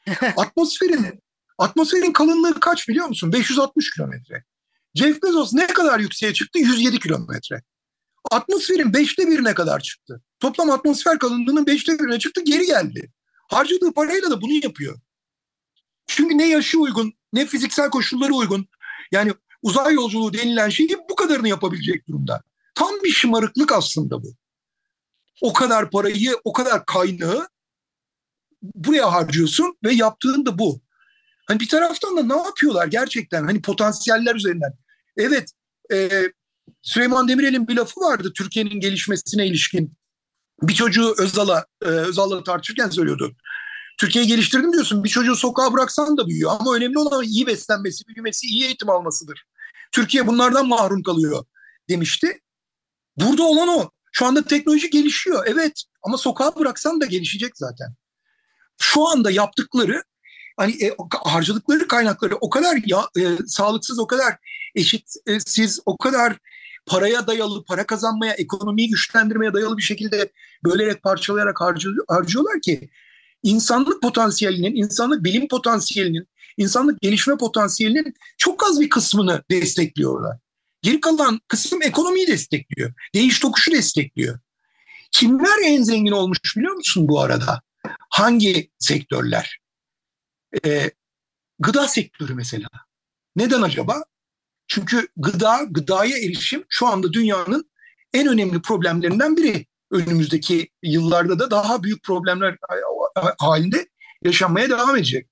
atmosferin 0.38 1.20
atmosferin 1.58 2.14
kalınlığı 2.14 2.60
kaç 2.60 2.90
biliyor 2.90 3.08
musun? 3.08 3.34
560 3.34 3.92
kilometre. 3.92 4.44
Jeff 4.98 5.24
Bezos 5.24 5.54
ne 5.54 5.68
kadar 5.68 6.00
yükseğe 6.00 6.34
çıktı? 6.34 6.60
107 6.60 7.00
kilometre. 7.00 7.62
Atmosferin 8.32 8.94
beşte 8.94 9.28
birine 9.28 9.54
kadar 9.54 9.80
çıktı. 9.80 10.22
Toplam 10.40 10.70
atmosfer 10.70 11.20
kalınlığının 11.20 11.66
beşte 11.66 12.00
birine 12.00 12.20
çıktı 12.20 12.42
geri 12.44 12.66
geldi. 12.66 13.12
Harcadığı 13.50 13.94
parayla 13.94 14.32
da 14.32 14.42
bunu 14.42 14.54
yapıyor. 14.64 15.00
Çünkü 16.08 16.38
ne 16.38 16.50
yaşı 16.50 16.80
uygun 16.80 17.14
ne 17.34 17.46
fiziksel 17.46 17.90
koşulları 17.90 18.34
uygun. 18.34 18.68
Yani 19.12 19.34
uzay 19.62 19.94
yolculuğu 19.94 20.34
denilen 20.34 20.70
şeyi 20.70 20.98
bu 21.10 21.16
kadarını 21.16 21.48
yapabilecek 21.50 22.08
durumda. 22.08 22.44
Tam 22.76 22.92
bir 23.04 23.12
şımarıklık 23.12 23.72
aslında 23.72 24.24
bu. 24.24 24.34
O 25.42 25.54
kadar 25.54 25.92
parayı, 25.92 26.36
o 26.44 26.54
kadar 26.54 26.86
kaynağı 26.86 27.48
buraya 28.62 29.14
harcıyorsun 29.14 29.78
ve 29.84 29.94
yaptığın 29.94 30.46
da 30.46 30.60
bu. 30.60 30.82
Hani 31.48 31.60
bir 31.60 31.68
taraftan 31.68 32.18
da 32.18 32.24
ne 32.24 32.42
yapıyorlar 32.42 32.88
gerçekten 32.88 33.44
hani 33.44 33.62
potansiyeller 33.62 34.36
üzerinden. 34.36 34.74
Evet 35.18 35.52
e, 35.94 36.22
Süleyman 36.82 37.28
Demirel'in 37.28 37.68
bir 37.68 37.76
lafı 37.76 38.02
vardı 38.02 38.32
Türkiye'nin 38.38 38.80
gelişmesine 38.80 39.48
ilişkin. 39.48 39.94
Bir 40.62 40.74
çocuğu 40.74 41.16
Özal'a, 41.18 41.66
e, 41.82 41.86
Özal'la 41.86 42.44
tartışırken 42.44 42.90
söylüyordu. 42.90 43.36
Türkiye'yi 44.00 44.28
geliştirdim 44.28 44.74
diyorsun. 44.74 45.04
Bir 45.04 45.10
çocuğu 45.10 45.36
sokağa 45.36 45.74
bıraksan 45.74 46.18
da 46.18 46.28
büyüyor. 46.28 46.52
Ama 46.60 46.76
önemli 46.76 47.00
olan 47.00 47.24
iyi 47.24 47.48
beslenmesi, 47.48 48.08
büyümesi, 48.08 48.48
iyi 48.48 48.66
eğitim 48.66 48.90
almasıdır. 48.90 49.44
Türkiye 49.92 50.28
bunlardan 50.28 50.68
mahrum 50.68 51.04
kalıyor 51.04 51.46
demişti. 51.90 52.40
Burada 53.18 53.44
olan 53.44 53.68
o. 53.68 53.92
Şu 54.12 54.26
anda 54.26 54.44
teknoloji 54.44 54.90
gelişiyor. 54.90 55.44
Evet 55.48 55.84
ama 56.04 56.18
sokağa 56.18 56.56
bıraksan 56.56 57.02
da 57.02 57.06
gelişecek 57.06 57.58
zaten. 57.58 57.96
Şu 58.82 59.08
anda 59.08 59.32
yaptıkları 59.32 60.04
hani 60.58 60.84
e, 60.84 60.96
harcadıkları 61.24 61.88
kaynakları 61.88 62.36
o 62.36 62.50
kadar 62.50 62.78
ya, 62.86 63.10
e, 63.18 63.38
sağlıksız, 63.48 64.00
o 64.00 64.08
kadar 64.08 64.36
eşitsiz, 64.76 65.80
o 65.86 65.98
kadar 65.98 66.38
paraya 66.86 67.28
dayalı, 67.28 67.64
para 67.64 67.86
kazanmaya, 67.86 68.34
ekonomiyi 68.34 68.90
güçlendirmeye 68.90 69.54
dayalı 69.54 69.78
bir 69.78 69.82
şekilde 69.82 70.32
bölerek, 70.66 71.04
parçalayarak 71.04 71.62
harcıyor, 71.62 72.06
harcıyorlar 72.08 72.62
ki 72.62 72.90
insanlık 73.44 74.02
potansiyelinin, 74.02 74.76
insanlık 74.76 75.24
bilim 75.24 75.48
potansiyelinin, 75.48 76.28
insanlık 76.58 77.02
gelişme 77.02 77.38
potansiyelinin 77.38 78.14
çok 78.38 78.64
az 78.70 78.80
bir 78.82 78.90
kısmını 78.90 79.44
destekliyorlar. 79.52 80.38
Geri 80.82 81.02
kalan 81.02 81.40
kısım 81.48 81.82
ekonomiyi 81.82 82.28
destekliyor. 82.28 82.94
Değiş 83.16 83.40
tokuşu 83.40 83.72
destekliyor. 83.72 84.40
Kimler 85.12 85.66
en 85.66 85.84
zengin 85.84 86.12
olmuş 86.12 86.40
biliyor 86.58 86.74
musun 86.74 87.08
bu 87.08 87.22
arada? 87.22 87.62
Hangi 88.10 88.72
sektörler? 88.80 89.60
Ee, 90.66 90.92
gıda 91.60 91.88
sektörü 91.88 92.36
mesela. 92.36 92.68
Neden 93.36 93.62
acaba? 93.62 94.04
Çünkü 94.68 95.08
gıda, 95.18 95.64
gıdaya 95.70 96.18
erişim 96.18 96.66
şu 96.70 96.88
anda 96.88 97.14
dünyanın 97.14 97.70
en 98.14 98.28
önemli 98.28 98.62
problemlerinden 98.62 99.38
biri. 99.38 99.66
Önümüzdeki 99.92 100.70
yıllarda 100.84 101.40
da 101.40 101.52
daha 101.52 101.84
büyük 101.84 102.04
problemler 102.04 102.58
halinde 103.40 103.88
yaşanmaya 104.24 104.70
devam 104.70 104.96
edecek. 104.96 105.30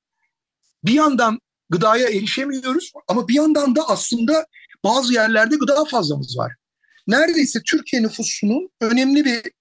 Bir 0.83 0.93
yandan 0.93 1.39
gıdaya 1.69 2.09
erişemiyoruz 2.09 2.91
ama 3.07 3.27
bir 3.27 3.33
yandan 3.33 3.75
da 3.75 3.89
aslında 3.89 4.45
bazı 4.83 5.13
yerlerde 5.13 5.55
gıda 5.55 5.85
fazlamız 5.85 6.37
var. 6.37 6.53
Neredeyse 7.07 7.61
Türkiye 7.65 8.03
nüfusunun 8.03 8.69
önemli 8.81 9.25
bir 9.25 9.35
e, 9.35 9.51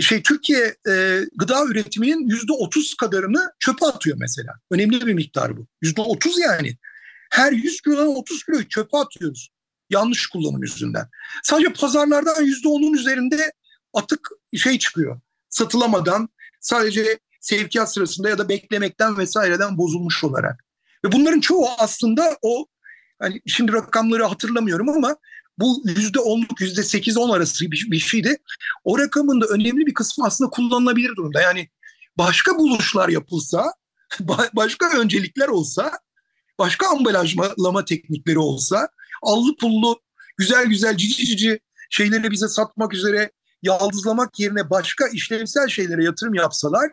şey 0.00 0.22
Türkiye 0.22 0.76
e, 0.88 1.20
gıda 1.36 1.64
üretiminin 1.64 2.28
yüzde 2.28 2.52
otuz 2.52 2.94
kadarını 2.94 3.52
çöpe 3.58 3.86
atıyor 3.86 4.16
mesela. 4.20 4.52
Önemli 4.70 5.06
bir 5.06 5.14
miktar 5.14 5.56
bu. 5.56 5.66
Yüzde 5.82 6.00
otuz 6.00 6.38
yani. 6.38 6.76
Her 7.30 7.52
100 7.52 7.80
kilodan 7.80 8.16
30 8.16 8.44
kiloyu 8.44 8.68
çöpe 8.68 8.98
atıyoruz. 8.98 9.50
Yanlış 9.90 10.26
kullanım 10.26 10.62
yüzünden. 10.62 11.08
Sadece 11.42 11.72
pazarlardan 11.72 12.42
yüzde 12.42 12.68
onun 12.68 12.92
üzerinde 12.92 13.52
atık 13.94 14.28
şey 14.56 14.78
çıkıyor. 14.78 15.20
Satılamadan 15.48 16.28
sadece 16.60 17.18
sevkiyat 17.40 17.92
sırasında 17.92 18.28
ya 18.28 18.38
da 18.38 18.48
beklemekten 18.48 19.18
vesaireden 19.18 19.78
bozulmuş 19.78 20.24
olarak. 20.24 20.64
Ve 21.04 21.12
bunların 21.12 21.40
çoğu 21.40 21.68
aslında 21.78 22.38
o 22.42 22.66
hani 23.18 23.40
şimdi 23.46 23.72
rakamları 23.72 24.24
hatırlamıyorum 24.24 24.88
ama 24.88 25.16
bu 25.58 25.82
yüzde 25.84 26.20
onluk 26.20 26.60
yüzde 26.60 26.82
sekiz 26.82 27.16
on 27.16 27.30
arası 27.30 27.70
bir, 27.70 27.86
bir 27.90 27.98
şeydi. 27.98 28.36
O 28.84 28.98
rakamın 28.98 29.40
da 29.40 29.46
önemli 29.46 29.86
bir 29.86 29.94
kısmı 29.94 30.26
aslında 30.26 30.50
kullanılabilir 30.50 31.16
durumda. 31.16 31.40
Yani 31.40 31.68
başka 32.18 32.58
buluşlar 32.58 33.08
yapılsa, 33.08 33.72
başka 34.54 34.98
öncelikler 34.98 35.48
olsa, 35.48 35.92
başka 36.58 36.88
ambalajlama 36.88 37.84
teknikleri 37.84 38.38
olsa, 38.38 38.88
allı 39.22 39.56
pullu 39.56 40.00
güzel 40.36 40.66
güzel 40.66 40.96
cici 40.96 41.26
cici 41.26 41.60
şeyleri 41.90 42.30
bize 42.30 42.48
satmak 42.48 42.94
üzere 42.94 43.30
yaldızlamak 43.62 44.40
yerine 44.40 44.70
başka 44.70 45.08
işlevsel 45.08 45.68
şeylere 45.68 46.04
yatırım 46.04 46.34
yapsalar 46.34 46.90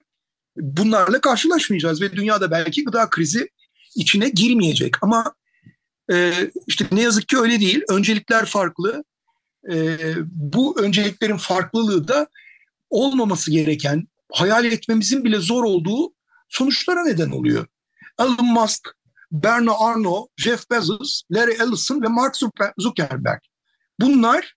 bunlarla 0.57 1.21
karşılaşmayacağız 1.21 2.01
ve 2.01 2.11
dünyada 2.11 2.51
belki 2.51 2.83
gıda 2.83 3.09
krizi 3.09 3.49
içine 3.95 4.29
girmeyecek. 4.29 5.03
Ama 5.03 5.33
e, 6.11 6.33
işte 6.67 6.85
ne 6.91 7.01
yazık 7.01 7.27
ki 7.27 7.37
öyle 7.37 7.59
değil. 7.59 7.81
Öncelikler 7.89 8.45
farklı. 8.45 9.03
E, 9.71 9.97
bu 10.25 10.81
önceliklerin 10.81 11.37
farklılığı 11.37 12.07
da 12.07 12.27
olmaması 12.89 13.51
gereken, 13.51 14.07
hayal 14.33 14.65
etmemizin 14.65 15.23
bile 15.23 15.37
zor 15.37 15.63
olduğu 15.63 16.13
sonuçlara 16.49 17.03
neden 17.03 17.29
oluyor. 17.29 17.67
Elon 18.19 18.45
Musk, 18.45 18.89
Bernard 19.31 19.75
Arnault, 19.79 20.29
Jeff 20.37 20.69
Bezos, 20.71 21.21
Larry 21.31 21.53
Ellison 21.53 22.01
ve 22.01 22.07
Mark 22.07 22.35
Zuckerberg. 22.77 23.39
Bunlar 23.99 24.55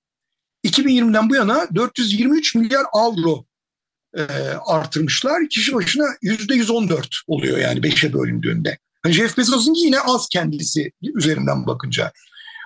2020'den 0.65 1.31
bu 1.31 1.35
yana 1.35 1.69
423 1.75 2.55
milyar 2.55 2.85
avro 2.93 3.47
e, 4.17 4.23
artırmışlar. 4.67 5.49
Kişi 5.49 5.75
başına 5.75 6.05
yüzde 6.23 6.55
114 6.55 7.09
oluyor 7.27 7.59
yani 7.59 7.83
beşe 7.83 8.13
bölündüğünde. 8.13 8.79
Yani 9.07 9.15
Jeff 9.15 9.39
Bezos'un 9.39 9.75
yine 9.75 10.01
az 10.01 10.29
kendisi 10.29 10.93
üzerinden 11.03 11.67
bakınca. 11.67 12.13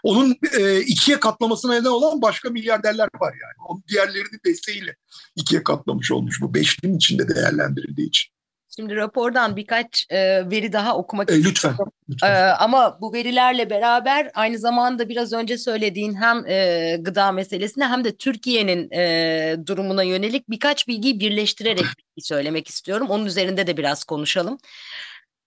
Onun 0.03 0.37
e, 0.59 0.81
ikiye 0.81 1.21
katlamasına 1.21 1.73
neden 1.73 1.91
olan 1.91 2.23
başka 2.23 2.51
milyarderler 2.51 3.09
var 3.21 3.33
yani. 3.33 3.69
Onun 3.69 3.83
diğerlerini 3.89 4.45
desteğiyle 4.47 4.97
ikiye 5.37 5.63
katlamış 5.63 6.13
olmuş 6.13 6.41
bu 6.41 6.55
beşlinin 6.55 6.97
içinde 6.97 7.29
değerlendirildiği 7.29 8.09
için. 8.09 8.33
Şimdi 8.77 8.97
rapordan 8.97 9.57
birkaç 9.57 10.07
e, 10.11 10.51
veri 10.51 10.73
daha 10.73 10.97
okumak 10.97 11.31
e, 11.31 11.45
Lütfen. 11.45 11.77
lütfen. 12.09 12.31
E, 12.31 12.39
ama 12.39 12.99
bu 13.01 13.13
verilerle 13.13 13.71
beraber 13.71 14.31
aynı 14.35 14.59
zamanda 14.59 15.09
biraz 15.09 15.33
önce 15.33 15.59
söylediğin 15.59 16.15
hem 16.15 16.47
e, 16.47 16.97
gıda 17.01 17.33
meselesine 17.33 17.87
hem 17.87 18.05
de 18.05 18.17
Türkiye'nin 18.17 18.91
e, 18.91 19.57
durumuna 19.67 20.03
yönelik 20.03 20.51
birkaç 20.51 20.89
bilgiyi 20.89 21.21
birleştirerek 21.21 21.85
söylemek 22.19 22.69
istiyorum. 22.69 23.07
Onun 23.11 23.27
üzerinde 23.27 23.67
de 23.67 23.77
biraz 23.77 24.05
konuşalım. 24.05 24.59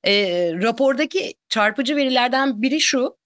E, 0.04 0.14
rapordaki 0.54 1.34
çarpıcı 1.50 1.96
verilerden 1.96 2.62
biri 2.62 2.82
şu. 2.82 3.18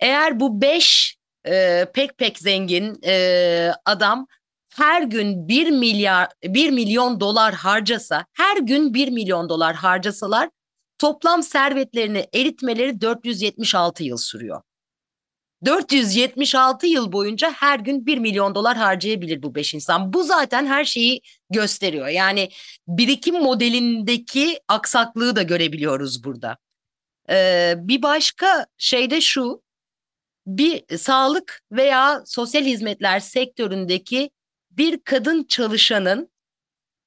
Eğer 0.00 0.40
bu 0.40 0.60
beş 0.60 1.16
e, 1.46 1.86
pek 1.94 2.18
pek 2.18 2.38
zengin 2.38 2.98
e, 3.06 3.72
adam 3.84 4.26
her 4.76 5.02
gün 5.02 5.48
1 5.48 5.70
milyar 5.70 6.28
1 6.44 6.70
milyon 6.70 7.20
dolar 7.20 7.54
harcasa, 7.54 8.26
her 8.32 8.56
gün 8.56 8.94
1 8.94 9.08
milyon 9.10 9.48
dolar 9.48 9.74
harcasalar 9.74 10.50
toplam 10.98 11.42
servetlerini 11.42 12.26
eritmeleri 12.34 13.00
476 13.00 14.04
yıl 14.04 14.16
sürüyor. 14.16 14.62
476 15.64 16.86
yıl 16.86 17.12
boyunca 17.12 17.50
her 17.50 17.78
gün 17.78 18.06
1 18.06 18.18
milyon 18.18 18.54
dolar 18.54 18.76
harcayabilir 18.76 19.42
bu 19.42 19.54
beş 19.54 19.74
insan. 19.74 20.12
Bu 20.12 20.24
zaten 20.24 20.66
her 20.66 20.84
şeyi 20.84 21.20
gösteriyor. 21.50 22.08
Yani 22.08 22.50
birikim 22.88 23.34
modelindeki 23.34 24.60
aksaklığı 24.68 25.36
da 25.36 25.42
görebiliyoruz 25.42 26.24
burada. 26.24 26.56
Ee, 27.30 27.74
bir 27.78 28.02
başka 28.02 28.66
şey 28.78 29.10
de 29.10 29.20
şu, 29.20 29.62
bir 30.46 30.96
sağlık 30.96 31.62
veya 31.72 32.22
sosyal 32.26 32.64
hizmetler 32.64 33.20
sektöründeki 33.20 34.30
bir 34.70 35.00
kadın 35.04 35.44
çalışanın 35.44 36.30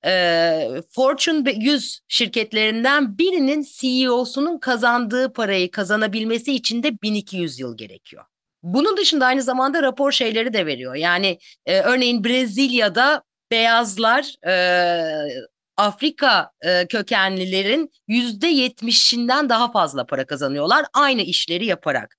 e, 0.06 0.82
Fortune 0.90 1.52
100 1.52 2.00
şirketlerinden 2.08 3.18
birinin 3.18 3.66
CEO'sunun 3.70 4.58
kazandığı 4.58 5.34
parayı 5.34 5.72
kazanabilmesi 5.72 6.54
için 6.54 6.84
de 6.84 7.02
1200 7.02 7.60
yıl 7.60 7.78
gerekiyor. 7.78 8.26
Bunun 8.64 8.98
dışında 8.98 9.26
aynı 9.26 9.44
zamanda 9.44 9.84
rapor 9.84 10.12
şeyleri 10.12 10.54
de 10.54 10.66
veriyor. 10.66 10.96
Yani 10.96 11.40
e, 11.66 11.80
örneğin 11.82 12.24
Brezilya'da 12.24 13.24
beyazlar 13.52 14.48
e, 14.48 15.48
Afrika 15.78 16.52
e, 16.62 16.88
kökenlilerin 16.88 17.92
yüzde 18.08 18.48
yetmişinden 18.48 19.50
daha 19.50 19.72
fazla 19.72 20.06
para 20.06 20.26
kazanıyorlar 20.26 20.86
aynı 20.94 21.22
işleri 21.22 21.66
yaparak. 21.66 22.18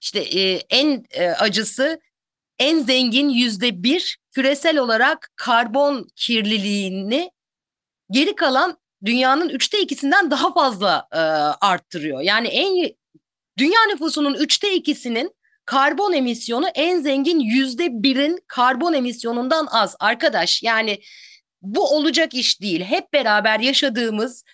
İşte 0.00 0.20
e, 0.20 0.62
en 0.70 1.04
e, 1.10 1.28
acısı 1.28 2.00
en 2.58 2.78
zengin 2.78 3.28
yüzde 3.28 3.82
bir 3.82 4.18
küresel 4.32 4.78
olarak 4.78 5.30
karbon 5.36 6.08
kirliliğini 6.16 7.30
geri 8.10 8.36
kalan 8.36 8.78
dünyanın 9.04 9.48
üçte 9.48 9.80
ikisinden 9.80 10.30
daha 10.30 10.52
fazla 10.52 11.08
e, 11.12 11.18
arttırıyor. 11.66 12.20
Yani 12.20 12.48
en 12.48 12.94
dünya 13.58 13.84
nüfusunun 13.86 14.34
üçte 14.34 14.74
ikisinin 14.74 15.35
karbon 15.66 16.12
emisyonu 16.12 16.66
en 16.74 17.00
zengin 17.00 17.40
yüzde 17.40 17.88
birin 17.90 18.38
karbon 18.46 18.92
emisyonundan 18.92 19.66
az. 19.70 19.96
Arkadaş 20.00 20.62
yani 20.62 21.00
bu 21.62 21.96
olacak 21.96 22.34
iş 22.34 22.60
değil. 22.60 22.80
Hep 22.80 23.12
beraber 23.12 23.60
yaşadığımız 23.60 24.44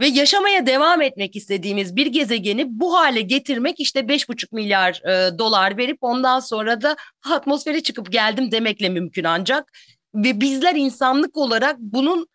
ve 0.00 0.06
yaşamaya 0.06 0.66
devam 0.66 1.02
etmek 1.02 1.36
istediğimiz 1.36 1.96
bir 1.96 2.06
gezegeni 2.06 2.64
bu 2.68 2.94
hale 2.94 3.20
getirmek 3.20 3.80
işte 3.80 4.00
5,5 4.00 4.54
milyar 4.54 5.02
e, 5.04 5.38
dolar 5.38 5.76
verip 5.76 5.98
ondan 6.00 6.40
sonra 6.40 6.82
da 6.82 6.96
atmosfere 7.30 7.82
çıkıp 7.82 8.12
geldim 8.12 8.50
demekle 8.52 8.88
mümkün 8.88 9.24
ancak. 9.24 9.72
Ve 10.14 10.40
bizler 10.40 10.74
insanlık 10.74 11.36
olarak 11.36 11.78
bunun 11.78 12.26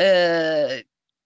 e, 0.00 0.06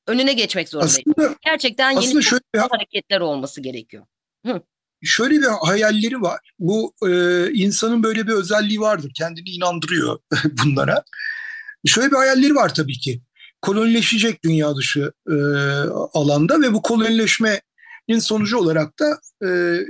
önüne 0.07 0.33
geçmek 0.33 0.69
zorundayız. 0.69 1.01
Aslında, 1.17 1.35
Gerçekten 1.45 1.90
yeni 1.90 1.99
aslında 1.99 2.23
şöyle 2.23 2.67
hareketler 2.71 3.21
olması 3.21 3.61
gerekiyor. 3.61 4.07
Hı. 4.47 4.62
Şöyle 5.05 5.40
bir 5.40 5.47
hayalleri 5.62 6.23
var. 6.23 6.40
Bu 6.59 6.95
e, 7.09 7.11
insanın 7.53 8.03
böyle 8.03 8.27
bir 8.27 8.33
özelliği 8.33 8.81
vardır. 8.81 9.12
Kendini 9.14 9.49
inandırıyor 9.49 10.19
bunlara. 10.64 11.03
Şöyle 11.87 12.11
bir 12.11 12.17
hayalleri 12.17 12.55
var 12.55 12.75
tabii 12.75 12.99
ki 12.99 13.21
kolonileşecek 13.64 14.45
dünya 14.45 14.77
dışı 14.77 15.12
e, 15.31 15.35
alanda 16.14 16.61
ve 16.61 16.73
bu 16.73 16.83
kolonileşmenin 16.83 18.19
sonucu 18.19 18.59
olarak 18.59 18.99
da 18.99 19.21
e, 19.47 19.81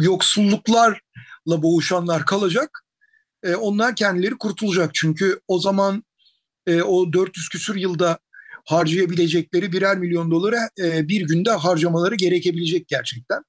yoksulluklarla 0.00 1.62
boğuşanlar 1.62 2.26
kalacak. 2.26 2.84
E, 3.42 3.54
onlar 3.54 3.96
kendileri 3.96 4.38
kurtulacak. 4.38 4.94
Çünkü 4.94 5.40
o 5.48 5.58
zaman 5.58 6.04
e, 6.66 6.82
o 6.82 7.12
400 7.12 7.48
küsür 7.48 7.76
yılda 7.76 8.18
harcayabilecekleri 8.64 9.72
birer 9.72 9.98
milyon 9.98 10.30
dolara 10.30 10.70
e, 10.78 11.08
bir 11.08 11.20
günde 11.20 11.50
harcamaları 11.50 12.14
gerekebilecek 12.14 12.88
gerçekten. 12.88 13.42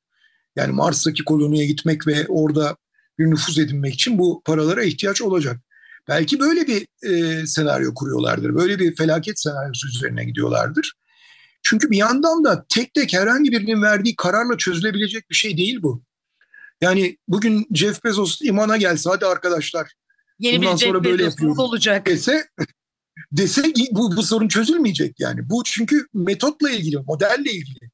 Yani 0.56 0.72
Mars'taki 0.72 1.24
koloniye 1.24 1.66
gitmek 1.66 2.08
ve 2.08 2.26
orada 2.28 2.78
bir 3.20 3.26
nüfuz 3.26 3.60
edinmek 3.60 3.94
için 3.94 4.20
bu 4.20 4.42
paralara 4.46 4.84
ihtiyaç 4.84 5.22
olacak. 5.22 5.60
Belki 6.08 6.40
böyle 6.40 6.68
bir 6.68 6.88
e, 7.10 7.46
senaryo 7.48 7.94
kuruyorlardır. 7.94 8.56
Böyle 8.56 8.80
bir 8.80 8.96
felaket 8.96 9.40
senaryosu 9.40 9.88
üzerine 9.88 10.26
gidiyorlardır. 10.26 10.94
Çünkü 11.64 11.92
bir 11.92 11.98
yandan 11.98 12.44
da 12.44 12.66
tek 12.70 12.94
tek 12.94 13.14
herhangi 13.14 13.52
birinin 13.52 13.82
verdiği 13.82 14.16
kararla 14.16 14.58
çözülebilecek 14.58 15.30
bir 15.30 15.36
şey 15.36 15.58
değil 15.58 15.80
bu. 15.82 16.04
Yani 16.82 17.18
bugün 17.28 17.68
Jeff 17.74 18.04
Bezos 18.04 18.42
imana 18.42 18.78
gelse 18.78 19.10
hadi 19.10 19.26
arkadaşlar 19.26 19.92
Yeni 20.40 20.58
bundan 20.58 20.76
bir 20.76 20.80
sonra 20.80 20.98
Jeff 20.98 21.06
böyle 21.06 21.24
yapıyoruz 21.24 21.60
olacak. 21.60 22.06
dese 22.06 22.48
dese 23.32 23.64
bu, 23.92 24.16
bu 24.16 24.24
sorun 24.24 24.48
çözülmeyecek 24.48 25.20
yani. 25.20 25.50
Bu 25.50 25.64
çünkü 25.66 26.08
metotla 26.14 26.70
ilgili, 26.70 26.98
modelle 26.98 27.52
ilgili. 27.52 27.93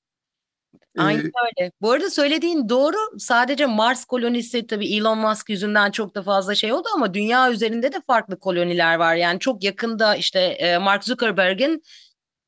Aynen 1.00 1.32
öyle. 1.60 1.72
Bu 1.82 1.92
arada 1.92 2.10
söylediğin 2.10 2.70
doğru. 2.70 2.98
Sadece 3.20 3.66
Mars 3.66 4.06
kolonisi 4.06 4.68
tabii 4.68 4.96
Elon 4.96 5.18
Musk 5.18 5.50
yüzünden 5.50 5.92
çok 5.92 6.16
da 6.16 6.24
fazla 6.24 6.56
şey 6.56 6.74
oldu 6.74 6.88
ama 6.96 7.14
dünya 7.14 7.52
üzerinde 7.52 7.94
de 7.94 8.02
farklı 8.08 8.40
koloniler 8.40 8.96
var. 8.96 9.16
Yani 9.16 9.40
çok 9.40 9.64
yakında 9.64 10.16
işte 10.16 10.78
Mark 10.82 11.04
Zuckerberg'in 11.04 11.84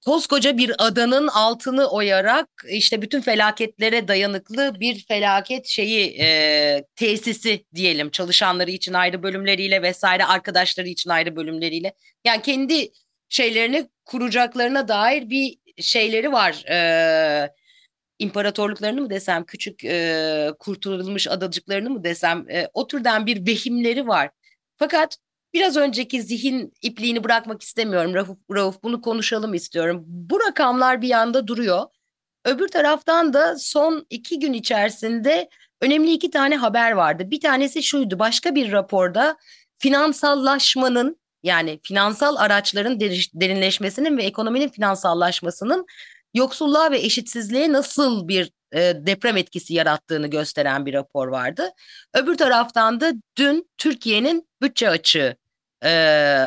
koskoca 0.06 0.58
bir 0.58 0.76
adanın 0.78 1.28
altını 1.28 1.88
oyarak 1.88 2.50
işte 2.70 3.02
bütün 3.02 3.22
felaketlere 3.22 4.08
dayanıklı 4.08 4.80
bir 4.80 5.06
felaket 5.06 5.68
şeyi 5.68 6.18
e, 6.20 6.84
tesisi 6.96 7.66
diyelim 7.76 8.10
çalışanları 8.10 8.72
için 8.72 8.94
ayrı 8.94 9.24
bölümleriyle 9.24 9.82
vesaire 9.82 10.26
arkadaşları 10.26 10.88
için 10.88 11.10
ayrı 11.10 11.36
bölümleriyle 11.36 11.94
yani 12.26 12.42
kendi 12.42 12.92
şeylerini 13.30 13.90
kuracaklarına 14.06 14.88
dair 14.88 15.30
bir 15.30 15.58
şeyleri 15.82 16.32
var. 16.32 16.64
E, 16.70 17.50
imparatorluklarını 18.22 19.02
mı 19.02 19.10
desem, 19.10 19.44
küçük 19.44 19.86
e, 19.86 20.52
kurtulmuş 20.60 21.28
adacıklarını 21.28 21.90
mı 21.90 22.04
desem, 22.04 22.50
e, 22.50 22.68
o 22.74 22.88
türden 22.88 23.26
bir 23.26 23.48
vehimleri 23.48 24.08
var. 24.08 24.30
Fakat 24.78 25.18
biraz 25.54 25.78
önceki 25.78 26.24
zihin 26.24 26.74
ipliğini 26.82 27.24
bırakmak 27.24 27.62
istemiyorum 27.62 28.14
Rauf, 28.14 28.30
Rauf 28.52 28.84
bunu 28.84 29.02
konuşalım 29.02 29.54
istiyorum. 29.54 30.04
Bu 30.08 30.40
rakamlar 30.40 31.02
bir 31.02 31.08
yanda 31.08 31.48
duruyor. 31.48 31.86
Öbür 32.46 32.68
taraftan 32.68 33.34
da 33.34 33.60
son 33.60 34.06
iki 34.10 34.40
gün 34.40 34.54
içerisinde 34.54 35.50
önemli 35.82 36.12
iki 36.12 36.32
tane 36.32 36.58
haber 36.58 36.92
vardı. 36.92 37.32
Bir 37.32 37.40
tanesi 37.40 37.84
şuydu, 37.84 38.20
başka 38.20 38.56
bir 38.56 38.72
raporda 38.72 39.38
finansallaşmanın 39.78 41.22
yani 41.44 41.80
finansal 41.84 42.36
araçların 42.36 43.00
derinleşmesinin 43.34 44.18
ve 44.18 44.24
ekonominin 44.24 44.70
finansallaşmasının 44.70 45.86
yoksulluğa 46.34 46.92
ve 46.92 47.00
eşitsizliğe 47.00 47.72
nasıl 47.72 48.28
bir 48.28 48.52
e, 48.74 48.80
deprem 48.80 49.38
etkisi 49.38 49.74
yarattığını 49.74 50.28
gösteren 50.28 50.86
bir 50.86 50.94
rapor 50.94 51.28
vardı. 51.28 51.70
Öbür 52.14 52.38
taraftan 52.38 53.02
da 53.02 53.14
dün 53.38 53.70
Türkiye'nin 53.78 54.48
bütçe 54.62 54.90
açığı 54.90 55.36
e, 55.84 55.92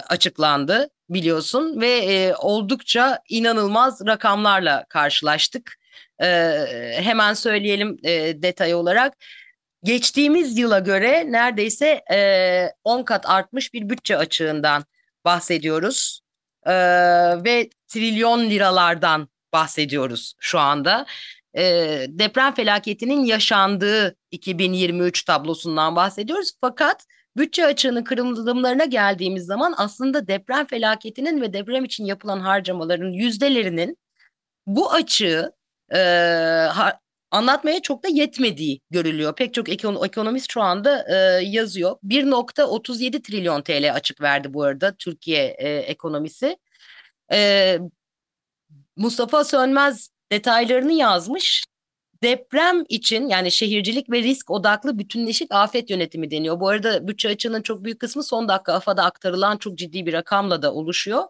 açıklandı 0.09 0.89
biliyorsun 1.09 1.81
ve 1.81 1.91
e, 1.91 2.35
oldukça 2.35 3.19
inanılmaz 3.29 4.07
rakamlarla 4.07 4.85
karşılaştık. 4.89 5.77
E, 6.23 6.27
hemen 7.03 7.35
söyleyelim 7.35 7.99
e, 8.03 8.43
detay 8.43 8.75
olarak. 8.75 9.15
Geçtiğimiz 9.83 10.59
yıla 10.59 10.79
göre 10.79 11.33
neredeyse 11.33 12.05
e, 12.13 12.69
10 12.85 13.03
kat 13.03 13.31
artmış 13.31 13.75
bir 13.75 13.89
bütçe 13.91 14.17
açığından 14.17 14.85
bahsediyoruz. 15.25 16.21
E, 16.67 16.73
ve 17.45 17.71
trilyon 17.89 18.51
liralardan 18.51 19.29
bahsediyoruz 19.55 20.35
şu 20.41 20.59
anda. 20.59 21.07
E, 21.57 21.63
deprem 22.09 22.55
felaketinin 22.55 23.25
yaşandığı 23.25 24.17
2023 24.31 25.25
tablosundan 25.25 25.97
bahsediyoruz. 25.97 26.53
Fakat 26.61 27.07
bütçe 27.37 27.67
açığının 27.67 28.05
kırılımlarına 28.05 28.85
geldiğimiz 28.85 29.47
zaman 29.47 29.75
aslında 29.77 30.29
deprem 30.29 30.67
felaketinin 30.67 31.41
ve 31.41 31.53
deprem 31.53 31.85
için 31.85 32.05
yapılan 32.05 32.41
harcamaların 32.41 33.11
yüzdelerinin 33.13 33.99
bu 34.67 34.93
açığı 34.93 35.53
e, 35.95 35.99
ha, 36.73 37.01
anlatmaya 37.31 37.83
çok 37.83 38.05
da 38.05 38.09
yetmediği 38.09 38.81
görülüyor. 38.91 39.35
Pek 39.37 39.55
çok 39.55 39.69
ekon 39.69 40.05
ekonomist 40.07 40.53
şu 40.53 40.63
anda 40.63 41.07
e, 41.09 41.45
yazıyor. 41.45 41.97
1.37 42.05 43.23
trilyon 43.23 43.63
TL 43.63 43.95
açık 43.95 44.21
verdi 44.21 44.55
bu 44.55 44.63
arada 44.63 44.95
Türkiye 44.99 45.45
e, 45.59 45.69
ekonomisi. 45.77 46.57
E, 47.33 47.79
Mustafa 48.97 49.45
Sönmez 49.45 50.09
detaylarını 50.33 50.93
yazmış. 50.93 51.65
Deprem 52.23 52.85
için 52.89 53.29
yani 53.29 53.51
şehircilik 53.53 54.11
ve 54.11 54.23
risk 54.23 54.51
odaklı 54.51 54.99
bütünleşik 54.99 55.53
afet 55.53 55.91
yönetimi 55.91 56.31
deniyor. 56.31 56.61
Bu 56.61 56.69
arada 56.69 57.09
bütçe 57.09 57.29
açığının 57.29 57.63
çok 57.63 57.85
büyük 57.85 58.01
kısmı 58.01 58.23
son 58.23 58.49
dakika 58.49 58.73
AFAD'a 58.73 59.05
aktarılan 59.05 59.57
çok 59.57 59.79
ciddi 59.79 60.07
bir 60.07 60.13
rakamla 60.13 60.63
da 60.63 60.75
oluşuyor. 60.75 61.23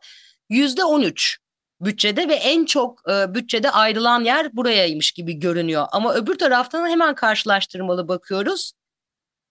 Yüzde 0.49 0.85
13 0.85 1.39
bütçede 1.81 2.29
ve 2.29 2.35
en 2.35 2.65
çok 2.65 3.03
e, 3.11 3.35
bütçede 3.35 3.71
ayrılan 3.71 4.25
yer 4.25 4.57
burayaymış 4.57 5.13
gibi 5.13 5.35
görünüyor. 5.35 5.87
Ama 5.93 6.15
öbür 6.15 6.39
taraftan 6.39 6.89
hemen 6.89 7.15
karşılaştırmalı 7.15 8.09
bakıyoruz. 8.09 8.73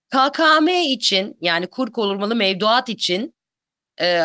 KKM 0.09 0.67
için 0.67 1.37
yani 1.41 1.67
kur 1.67 1.91
korumalı 1.91 2.35
mevduat 2.35 2.89
için 2.89 3.35
e, 4.01 4.19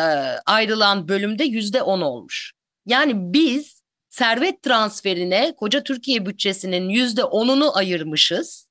ayrılan 0.45 1.07
bölümde 1.07 1.43
yüzde 1.43 1.81
on 1.81 2.01
olmuş. 2.01 2.53
Yani 2.85 3.13
biz 3.15 3.78
servet 4.19 4.61
transferine 4.61 5.55
koca 5.57 5.83
Türkiye 5.83 6.25
bütçesinin 6.25 6.89
yüzde 6.89 7.23
onunu 7.23 7.77
ayırmışız. 7.77 8.67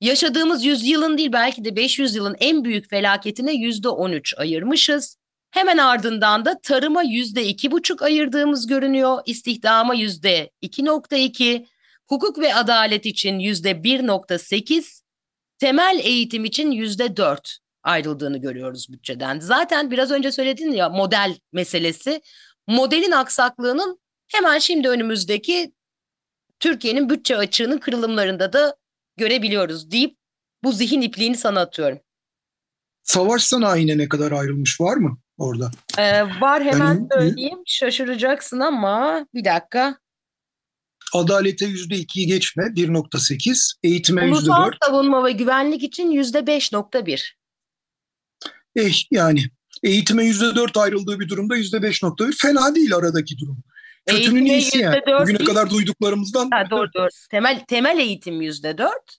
Yaşadığımız 0.00 0.64
yüzyılın 0.64 1.18
değil 1.18 1.32
belki 1.32 1.64
de 1.64 1.76
500 1.76 2.14
yılın 2.14 2.36
en 2.40 2.64
büyük 2.64 2.90
felaketine 2.90 3.52
yüzde 3.52 3.88
on 3.88 4.12
üç 4.12 4.34
ayırmışız. 4.38 5.16
Hemen 5.50 5.78
ardından 5.78 6.44
da 6.44 6.60
tarıma 6.62 7.02
yüzde 7.02 7.44
iki 7.44 7.70
buçuk 7.70 8.02
ayırdığımız 8.02 8.66
görünüyor. 8.66 9.18
İstihdama 9.26 9.94
yüzde 9.94 10.50
iki 10.60 10.84
nokta 10.84 11.16
iki, 11.16 11.66
hukuk 12.08 12.38
ve 12.38 12.54
adalet 12.54 13.06
için 13.06 13.38
yüzde 13.38 13.84
bir 13.84 14.06
nokta 14.06 14.38
sekiz, 14.38 15.02
temel 15.58 16.00
eğitim 16.02 16.44
için 16.44 16.70
yüzde 16.70 17.16
dört 17.16 17.58
ayrıldığını 17.82 18.38
görüyoruz 18.38 18.86
bütçeden. 18.92 19.40
Zaten 19.40 19.90
biraz 19.90 20.10
önce 20.10 20.32
söyledin 20.32 20.72
ya 20.72 20.88
model 20.88 21.36
meselesi. 21.52 22.20
Modelin 22.66 23.12
aksaklığının 23.12 24.05
hemen 24.28 24.58
şimdi 24.58 24.88
önümüzdeki 24.88 25.72
Türkiye'nin 26.60 27.10
bütçe 27.10 27.36
açığının 27.36 27.78
kırılımlarında 27.78 28.52
da 28.52 28.76
görebiliyoruz 29.16 29.90
deyip 29.90 30.16
bu 30.64 30.72
zihin 30.72 31.02
ipliğini 31.02 31.36
sana 31.36 31.60
atıyorum. 31.60 31.98
Savaş 33.02 33.42
sanayine 33.42 33.98
ne 33.98 34.08
kadar 34.08 34.32
ayrılmış 34.32 34.80
var 34.80 34.96
mı? 34.96 35.18
orada. 35.38 35.70
Ee, 35.98 36.22
var 36.40 36.64
hemen 36.64 36.94
yani, 36.94 37.06
söyleyeyim. 37.12 37.58
Şaşıracaksın 37.66 38.60
ama 38.60 39.26
bir 39.34 39.44
dakika. 39.44 39.98
Adalete 41.14 41.66
yüzde 41.66 41.96
ikiyi 41.96 42.26
geçme 42.26 42.62
1.8, 42.62 43.72
eğitime 43.82 44.26
yüzde 44.26 44.46
dört. 44.46 44.46
Ulusal 44.46 44.70
savunma 44.84 45.24
ve 45.24 45.32
güvenlik 45.32 45.82
için 45.82 46.10
yüzde 46.10 46.38
5.1. 46.38 47.32
Eh 48.76 49.12
yani 49.12 49.44
eğitime 49.82 50.24
yüzde 50.24 50.54
dört 50.54 50.76
ayrıldığı 50.76 51.20
bir 51.20 51.28
durumda 51.28 51.56
yüzde 51.56 51.76
5.1 51.76 52.36
fena 52.42 52.74
değil 52.74 52.96
aradaki 52.96 53.38
durum. 53.38 53.58
Kötünün 54.06 54.46
iyisi 54.46 54.78
yani. 54.78 55.00
Bugüne 55.20 55.38
değil. 55.38 55.48
kadar 55.48 55.70
duyduklarımızdan. 55.70 56.50
Ha, 56.50 56.64
doğru 56.70 56.92
doğru. 56.94 57.08
Temel, 57.30 57.64
temel 57.68 57.98
eğitim 57.98 58.40
yüzde 58.42 58.78
dört. 58.78 59.16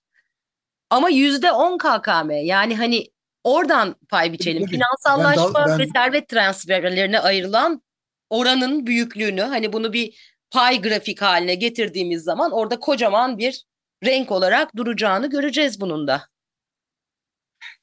Ama 0.89 1.10
yüzde 1.10 1.52
on 1.52 1.78
KKM 1.78 2.32
yani 2.32 2.76
hani 2.76 3.08
Oradan 3.47 3.95
pay 4.10 4.34
biçelim. 4.34 4.65
Tabii. 4.65 4.71
Finansallaşma 4.71 5.54
ben, 5.54 5.67
ben... 5.67 5.80
ve 5.80 5.88
servet 5.88 6.30
transferlerine 6.30 7.19
ayrılan 7.19 7.82
oranın 8.30 8.88
büyüklüğünü 8.88 9.41
hani 9.41 9.73
bunu 9.73 9.93
bir 9.93 10.36
pay 10.52 10.82
grafik 10.82 11.21
haline 11.21 11.56
getirdiğimiz 11.56 12.23
zaman 12.23 12.52
orada 12.52 12.80
kocaman 12.80 13.38
bir 13.38 13.63
renk 14.06 14.32
olarak 14.32 14.76
duracağını 14.76 15.30
göreceğiz 15.30 15.82
bunun 15.82 16.08
da. 16.08 16.28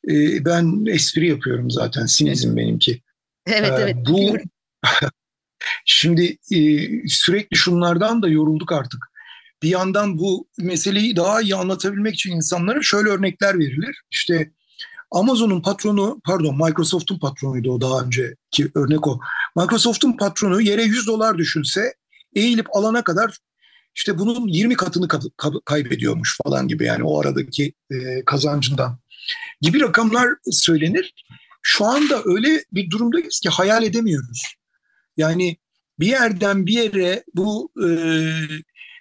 Ee, 0.08 0.44
ben 0.44 0.86
espri 0.86 1.28
yapıyorum 1.28 1.70
zaten. 1.70 2.06
Sinizm 2.06 2.56
benimki. 2.56 3.02
Evet 3.46 3.72
ee, 3.78 3.82
evet. 3.82 3.96
Bu 4.08 4.36
şimdi 5.84 6.38
e, 6.52 6.58
sürekli 7.08 7.56
şunlardan 7.56 8.22
da 8.22 8.28
yorulduk 8.28 8.72
artık. 8.72 9.00
Bir 9.62 9.68
yandan 9.68 10.18
bu 10.18 10.48
meseleyi 10.58 11.16
daha 11.16 11.40
iyi 11.40 11.54
anlatabilmek 11.54 12.14
için 12.14 12.30
insanlara 12.30 12.82
şöyle 12.82 13.08
örnekler 13.08 13.58
verilir. 13.58 14.02
İşte 14.10 14.50
Amazon'un 15.10 15.60
patronu, 15.60 16.20
pardon 16.24 16.56
Microsoft'un 16.66 17.18
patronuydu 17.18 17.72
o 17.72 17.80
daha 17.80 18.02
önceki 18.02 18.70
örnek 18.74 19.06
o. 19.06 19.20
Microsoft'un 19.56 20.12
patronu 20.12 20.60
yere 20.60 20.82
100 20.82 21.06
dolar 21.06 21.38
düşünse 21.38 21.94
eğilip 22.34 22.76
alana 22.76 23.04
kadar 23.04 23.38
işte 23.94 24.18
bunun 24.18 24.48
20 24.48 24.76
katını 24.76 25.08
kaybediyormuş 25.64 26.38
falan 26.44 26.68
gibi 26.68 26.84
yani 26.84 27.04
o 27.04 27.20
aradaki 27.20 27.72
e, 27.90 28.24
kazancından 28.24 28.98
gibi 29.60 29.80
rakamlar 29.80 30.28
söylenir. 30.50 31.14
Şu 31.62 31.84
anda 31.84 32.22
öyle 32.24 32.64
bir 32.72 32.90
durumdayız 32.90 33.40
ki 33.40 33.48
hayal 33.48 33.82
edemiyoruz. 33.82 34.54
Yani 35.16 35.56
bir 35.98 36.06
yerden 36.06 36.66
bir 36.66 36.72
yere 36.72 37.24
bu 37.34 37.72
e, 37.84 37.88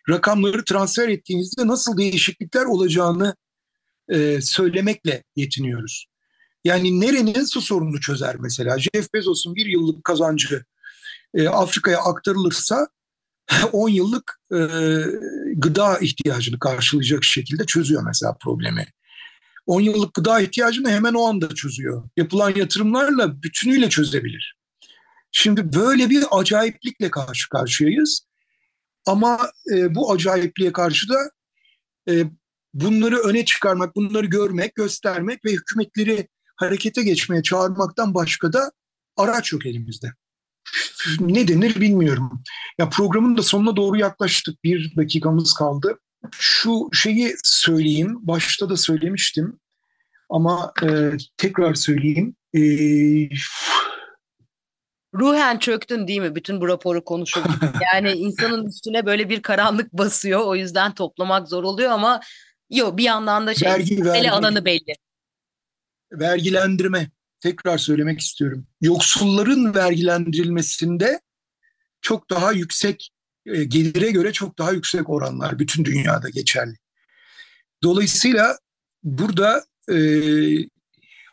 rakamları 0.10 0.66
transfer 0.66 1.10
ettiğinizde 1.10 1.68
nasıl 1.68 1.98
değişiklikler 1.98 2.66
olacağını 2.66 3.36
e, 4.10 4.42
söylemekle 4.42 5.24
yetiniyoruz. 5.36 6.06
Yani 6.64 7.02
nerenin 7.02 7.46
su 7.46 7.62
sorununu 7.62 8.00
çözer 8.00 8.36
mesela? 8.40 8.80
Jeff 8.80 9.14
Bezos'un 9.14 9.56
bir 9.56 9.66
yıllık 9.66 10.04
kazancı 10.04 10.66
e, 11.34 11.48
Afrika'ya 11.48 12.00
aktarılırsa 12.00 12.88
10 13.72 13.90
yıllık 13.90 14.40
e, 14.52 14.60
gıda 15.56 16.00
ihtiyacını 16.00 16.60
karşılayacak 16.60 17.24
şekilde 17.24 17.66
çözüyor 17.66 18.04
mesela 18.06 18.38
problemi. 18.42 18.88
10 19.66 19.82
yıllık 19.82 20.14
gıda 20.14 20.40
ihtiyacını 20.40 20.90
hemen 20.90 21.14
o 21.14 21.28
anda 21.28 21.56
çözüyor. 21.56 22.10
Yapılan 22.18 22.56
yatırımlarla 22.56 23.44
bütünüyle 23.44 23.90
çözebilir. 23.90 24.56
Şimdi 25.36 25.74
böyle 25.74 26.10
bir 26.10 26.24
acayiplikle 26.32 27.12
karşı 27.12 27.50
karşıyayız. 27.50 28.28
Ama 29.06 29.52
e, 29.76 29.96
bu 29.96 30.12
acayipliğe 30.12 30.72
karşı 30.72 31.10
da 31.10 31.32
e, 32.10 32.24
bunları 32.74 33.18
öne 33.18 33.46
çıkarmak, 33.46 33.96
bunları 33.96 34.26
görmek, 34.26 34.76
göstermek 34.76 35.46
ve 35.46 35.52
hükümetleri 35.52 36.28
harekete 36.56 37.04
geçmeye 37.04 37.44
çağırmaktan 37.44 38.14
başka 38.14 38.54
da 38.54 38.72
araç 39.18 39.54
yok 39.54 39.66
elimizde. 39.66 40.14
Ne 41.20 41.48
denir 41.48 41.82
bilmiyorum. 41.82 42.44
Ya 42.78 42.90
programın 42.90 43.38
da 43.38 43.42
sonuna 43.42 43.76
doğru 43.76 43.98
yaklaştık. 43.98 44.64
Bir 44.64 44.94
dakikamız 44.98 45.54
kaldı. 45.54 46.00
Şu 46.32 46.90
şeyi 46.94 47.36
söyleyeyim. 47.44 48.18
Başta 48.22 48.70
da 48.70 48.78
söylemiştim. 48.78 49.60
Ama 50.30 50.74
e, 50.84 51.12
tekrar 51.38 51.74
söyleyeyim. 51.74 52.36
E, 52.54 52.62
Ruhen 55.14 55.58
çöktün 55.58 56.08
değil 56.08 56.20
mi? 56.20 56.36
Bütün 56.36 56.62
bu 56.62 56.68
raporu 56.68 57.04
konuşurken. 57.04 57.54
Yani 57.94 58.12
insanın 58.12 58.66
üstüne 58.66 59.06
böyle 59.06 59.30
bir 59.30 59.42
karanlık 59.42 59.94
basıyor. 59.94 60.42
O 60.46 60.56
yüzden 60.56 60.94
toplamak 60.94 61.48
zor 61.48 61.64
oluyor 61.64 61.92
ama 61.92 62.20
Yok 62.74 62.98
bir 62.98 63.04
yandan 63.04 63.48
da 63.48 63.54
şey 63.54 63.70
vergi, 63.70 64.06
vergi, 64.06 64.32
alanı 64.32 64.66
belli. 64.66 64.96
Vergilendirme 66.12 67.12
tekrar 67.40 67.78
söylemek 67.78 68.20
istiyorum. 68.20 68.68
Yoksulların 68.82 69.76
vergilendirilmesinde 69.76 71.22
çok 72.02 72.30
daha 72.30 72.52
yüksek 72.52 73.10
e, 73.46 73.64
gelire 73.64 74.12
göre 74.12 74.34
çok 74.34 74.58
daha 74.58 74.72
yüksek 74.72 75.10
oranlar 75.10 75.60
bütün 75.60 75.86
dünyada 75.86 76.30
geçerli. 76.30 76.76
Dolayısıyla 77.84 78.58
burada 79.04 79.64
e, 79.92 79.98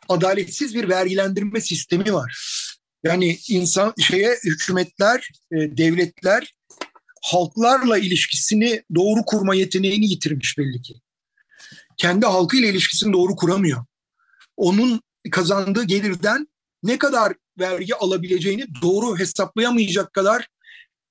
adaletsiz 0.08 0.74
bir 0.74 0.88
vergilendirme 0.88 1.60
sistemi 1.60 2.14
var. 2.14 2.59
Yani 3.04 3.38
insan 3.48 3.94
şeye 3.98 4.38
hükümetler, 4.44 5.28
e, 5.52 5.56
devletler 5.56 6.54
halklarla 7.22 7.98
ilişkisini 7.98 8.82
doğru 8.94 9.24
kurma 9.26 9.54
yeteneğini 9.54 10.06
yitirmiş 10.06 10.58
belli 10.58 10.82
ki 10.82 10.94
kendi 11.96 12.26
halkıyla 12.26 12.68
ilişkisini 12.68 13.12
doğru 13.12 13.36
kuramıyor. 13.36 13.84
Onun 14.56 15.00
kazandığı 15.30 15.84
gelirden 15.84 16.48
ne 16.82 16.98
kadar 16.98 17.34
vergi 17.58 17.94
alabileceğini 17.94 18.66
doğru 18.82 19.18
hesaplayamayacak 19.18 20.12
kadar 20.12 20.48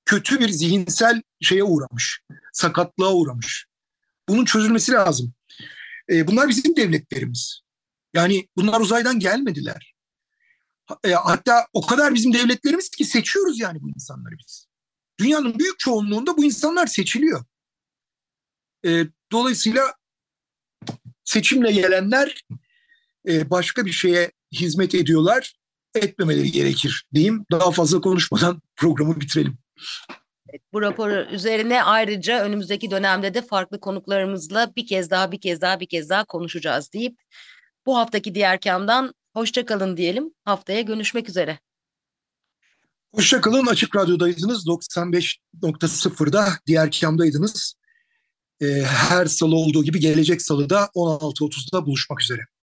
kötü 0.06 0.40
bir 0.40 0.50
zihinsel 0.50 1.22
şeye 1.42 1.64
uğramış, 1.64 2.20
sakatlığa 2.54 3.14
uğramış. 3.14 3.66
Bunun 4.30 4.46
çözülmesi 4.46 4.92
lazım. 4.92 5.34
E, 6.10 6.28
bunlar 6.28 6.50
bizim 6.50 6.76
devletlerimiz. 6.76 7.62
Yani 8.14 8.48
bunlar 8.58 8.82
uzaydan 8.82 9.20
gelmediler. 9.20 9.94
E, 11.04 11.12
hatta 11.12 11.68
o 11.74 11.86
kadar 11.86 12.14
bizim 12.14 12.34
devletlerimiz 12.34 12.90
ki 12.90 13.06
seçiyoruz 13.06 13.60
yani 13.60 13.82
bu 13.82 13.90
insanları 13.90 14.36
biz. 14.38 14.68
Dünyanın 15.20 15.60
büyük 15.60 15.80
çoğunluğunda 15.80 16.38
bu 16.38 16.46
insanlar 16.46 16.88
seçiliyor. 16.88 17.46
E, 18.86 19.06
dolayısıyla 19.32 19.94
seçimle 21.24 21.72
gelenler 21.72 22.44
e, 23.28 23.50
başka 23.50 23.86
bir 23.86 23.92
şeye 23.92 24.32
hizmet 24.52 24.96
ediyorlar, 24.96 25.56
etmemeleri 25.96 26.52
gerekir 26.52 27.08
diyeyim. 27.14 27.46
Daha 27.52 27.72
fazla 27.72 28.02
konuşmadan 28.02 28.62
programı 28.76 29.22
bitirelim. 29.22 29.58
Bu 30.74 30.82
rapor 30.82 31.10
üzerine 31.10 31.84
ayrıca 31.84 32.44
önümüzdeki 32.44 32.92
dönemde 32.92 33.34
de 33.34 33.42
farklı 33.42 33.80
konuklarımızla 33.80 34.76
bir 34.76 34.88
kez 34.88 35.10
daha 35.10 35.32
bir 35.32 35.42
kez 35.42 35.62
daha 35.62 35.80
bir 35.80 35.86
kez 35.86 36.10
daha 36.10 36.26
konuşacağız 36.26 36.94
deyip 36.94 37.20
bu 37.86 37.98
haftaki 37.98 38.36
diğer 38.36 38.60
kamdan 38.60 39.14
hoşça 39.40 39.66
kalın 39.66 39.98
diyelim. 39.98 40.34
Haftaya 40.46 40.82
görüşmek 40.82 41.30
üzere. 41.30 41.60
Hoşçakalın. 43.14 43.66
Açık 43.66 43.96
Radyo'daydınız. 43.96 44.68
95.0'da 44.68 46.50
diğer 46.68 46.92
kamdaydınız. 47.02 47.76
Ee, 48.62 48.66
her 48.86 49.26
salı 49.26 49.56
olduğu 49.56 49.84
gibi 49.84 50.00
gelecek 50.00 50.42
salıda 50.42 50.90
16.30'da 50.96 51.86
buluşmak 51.86 52.22
üzere. 52.22 52.42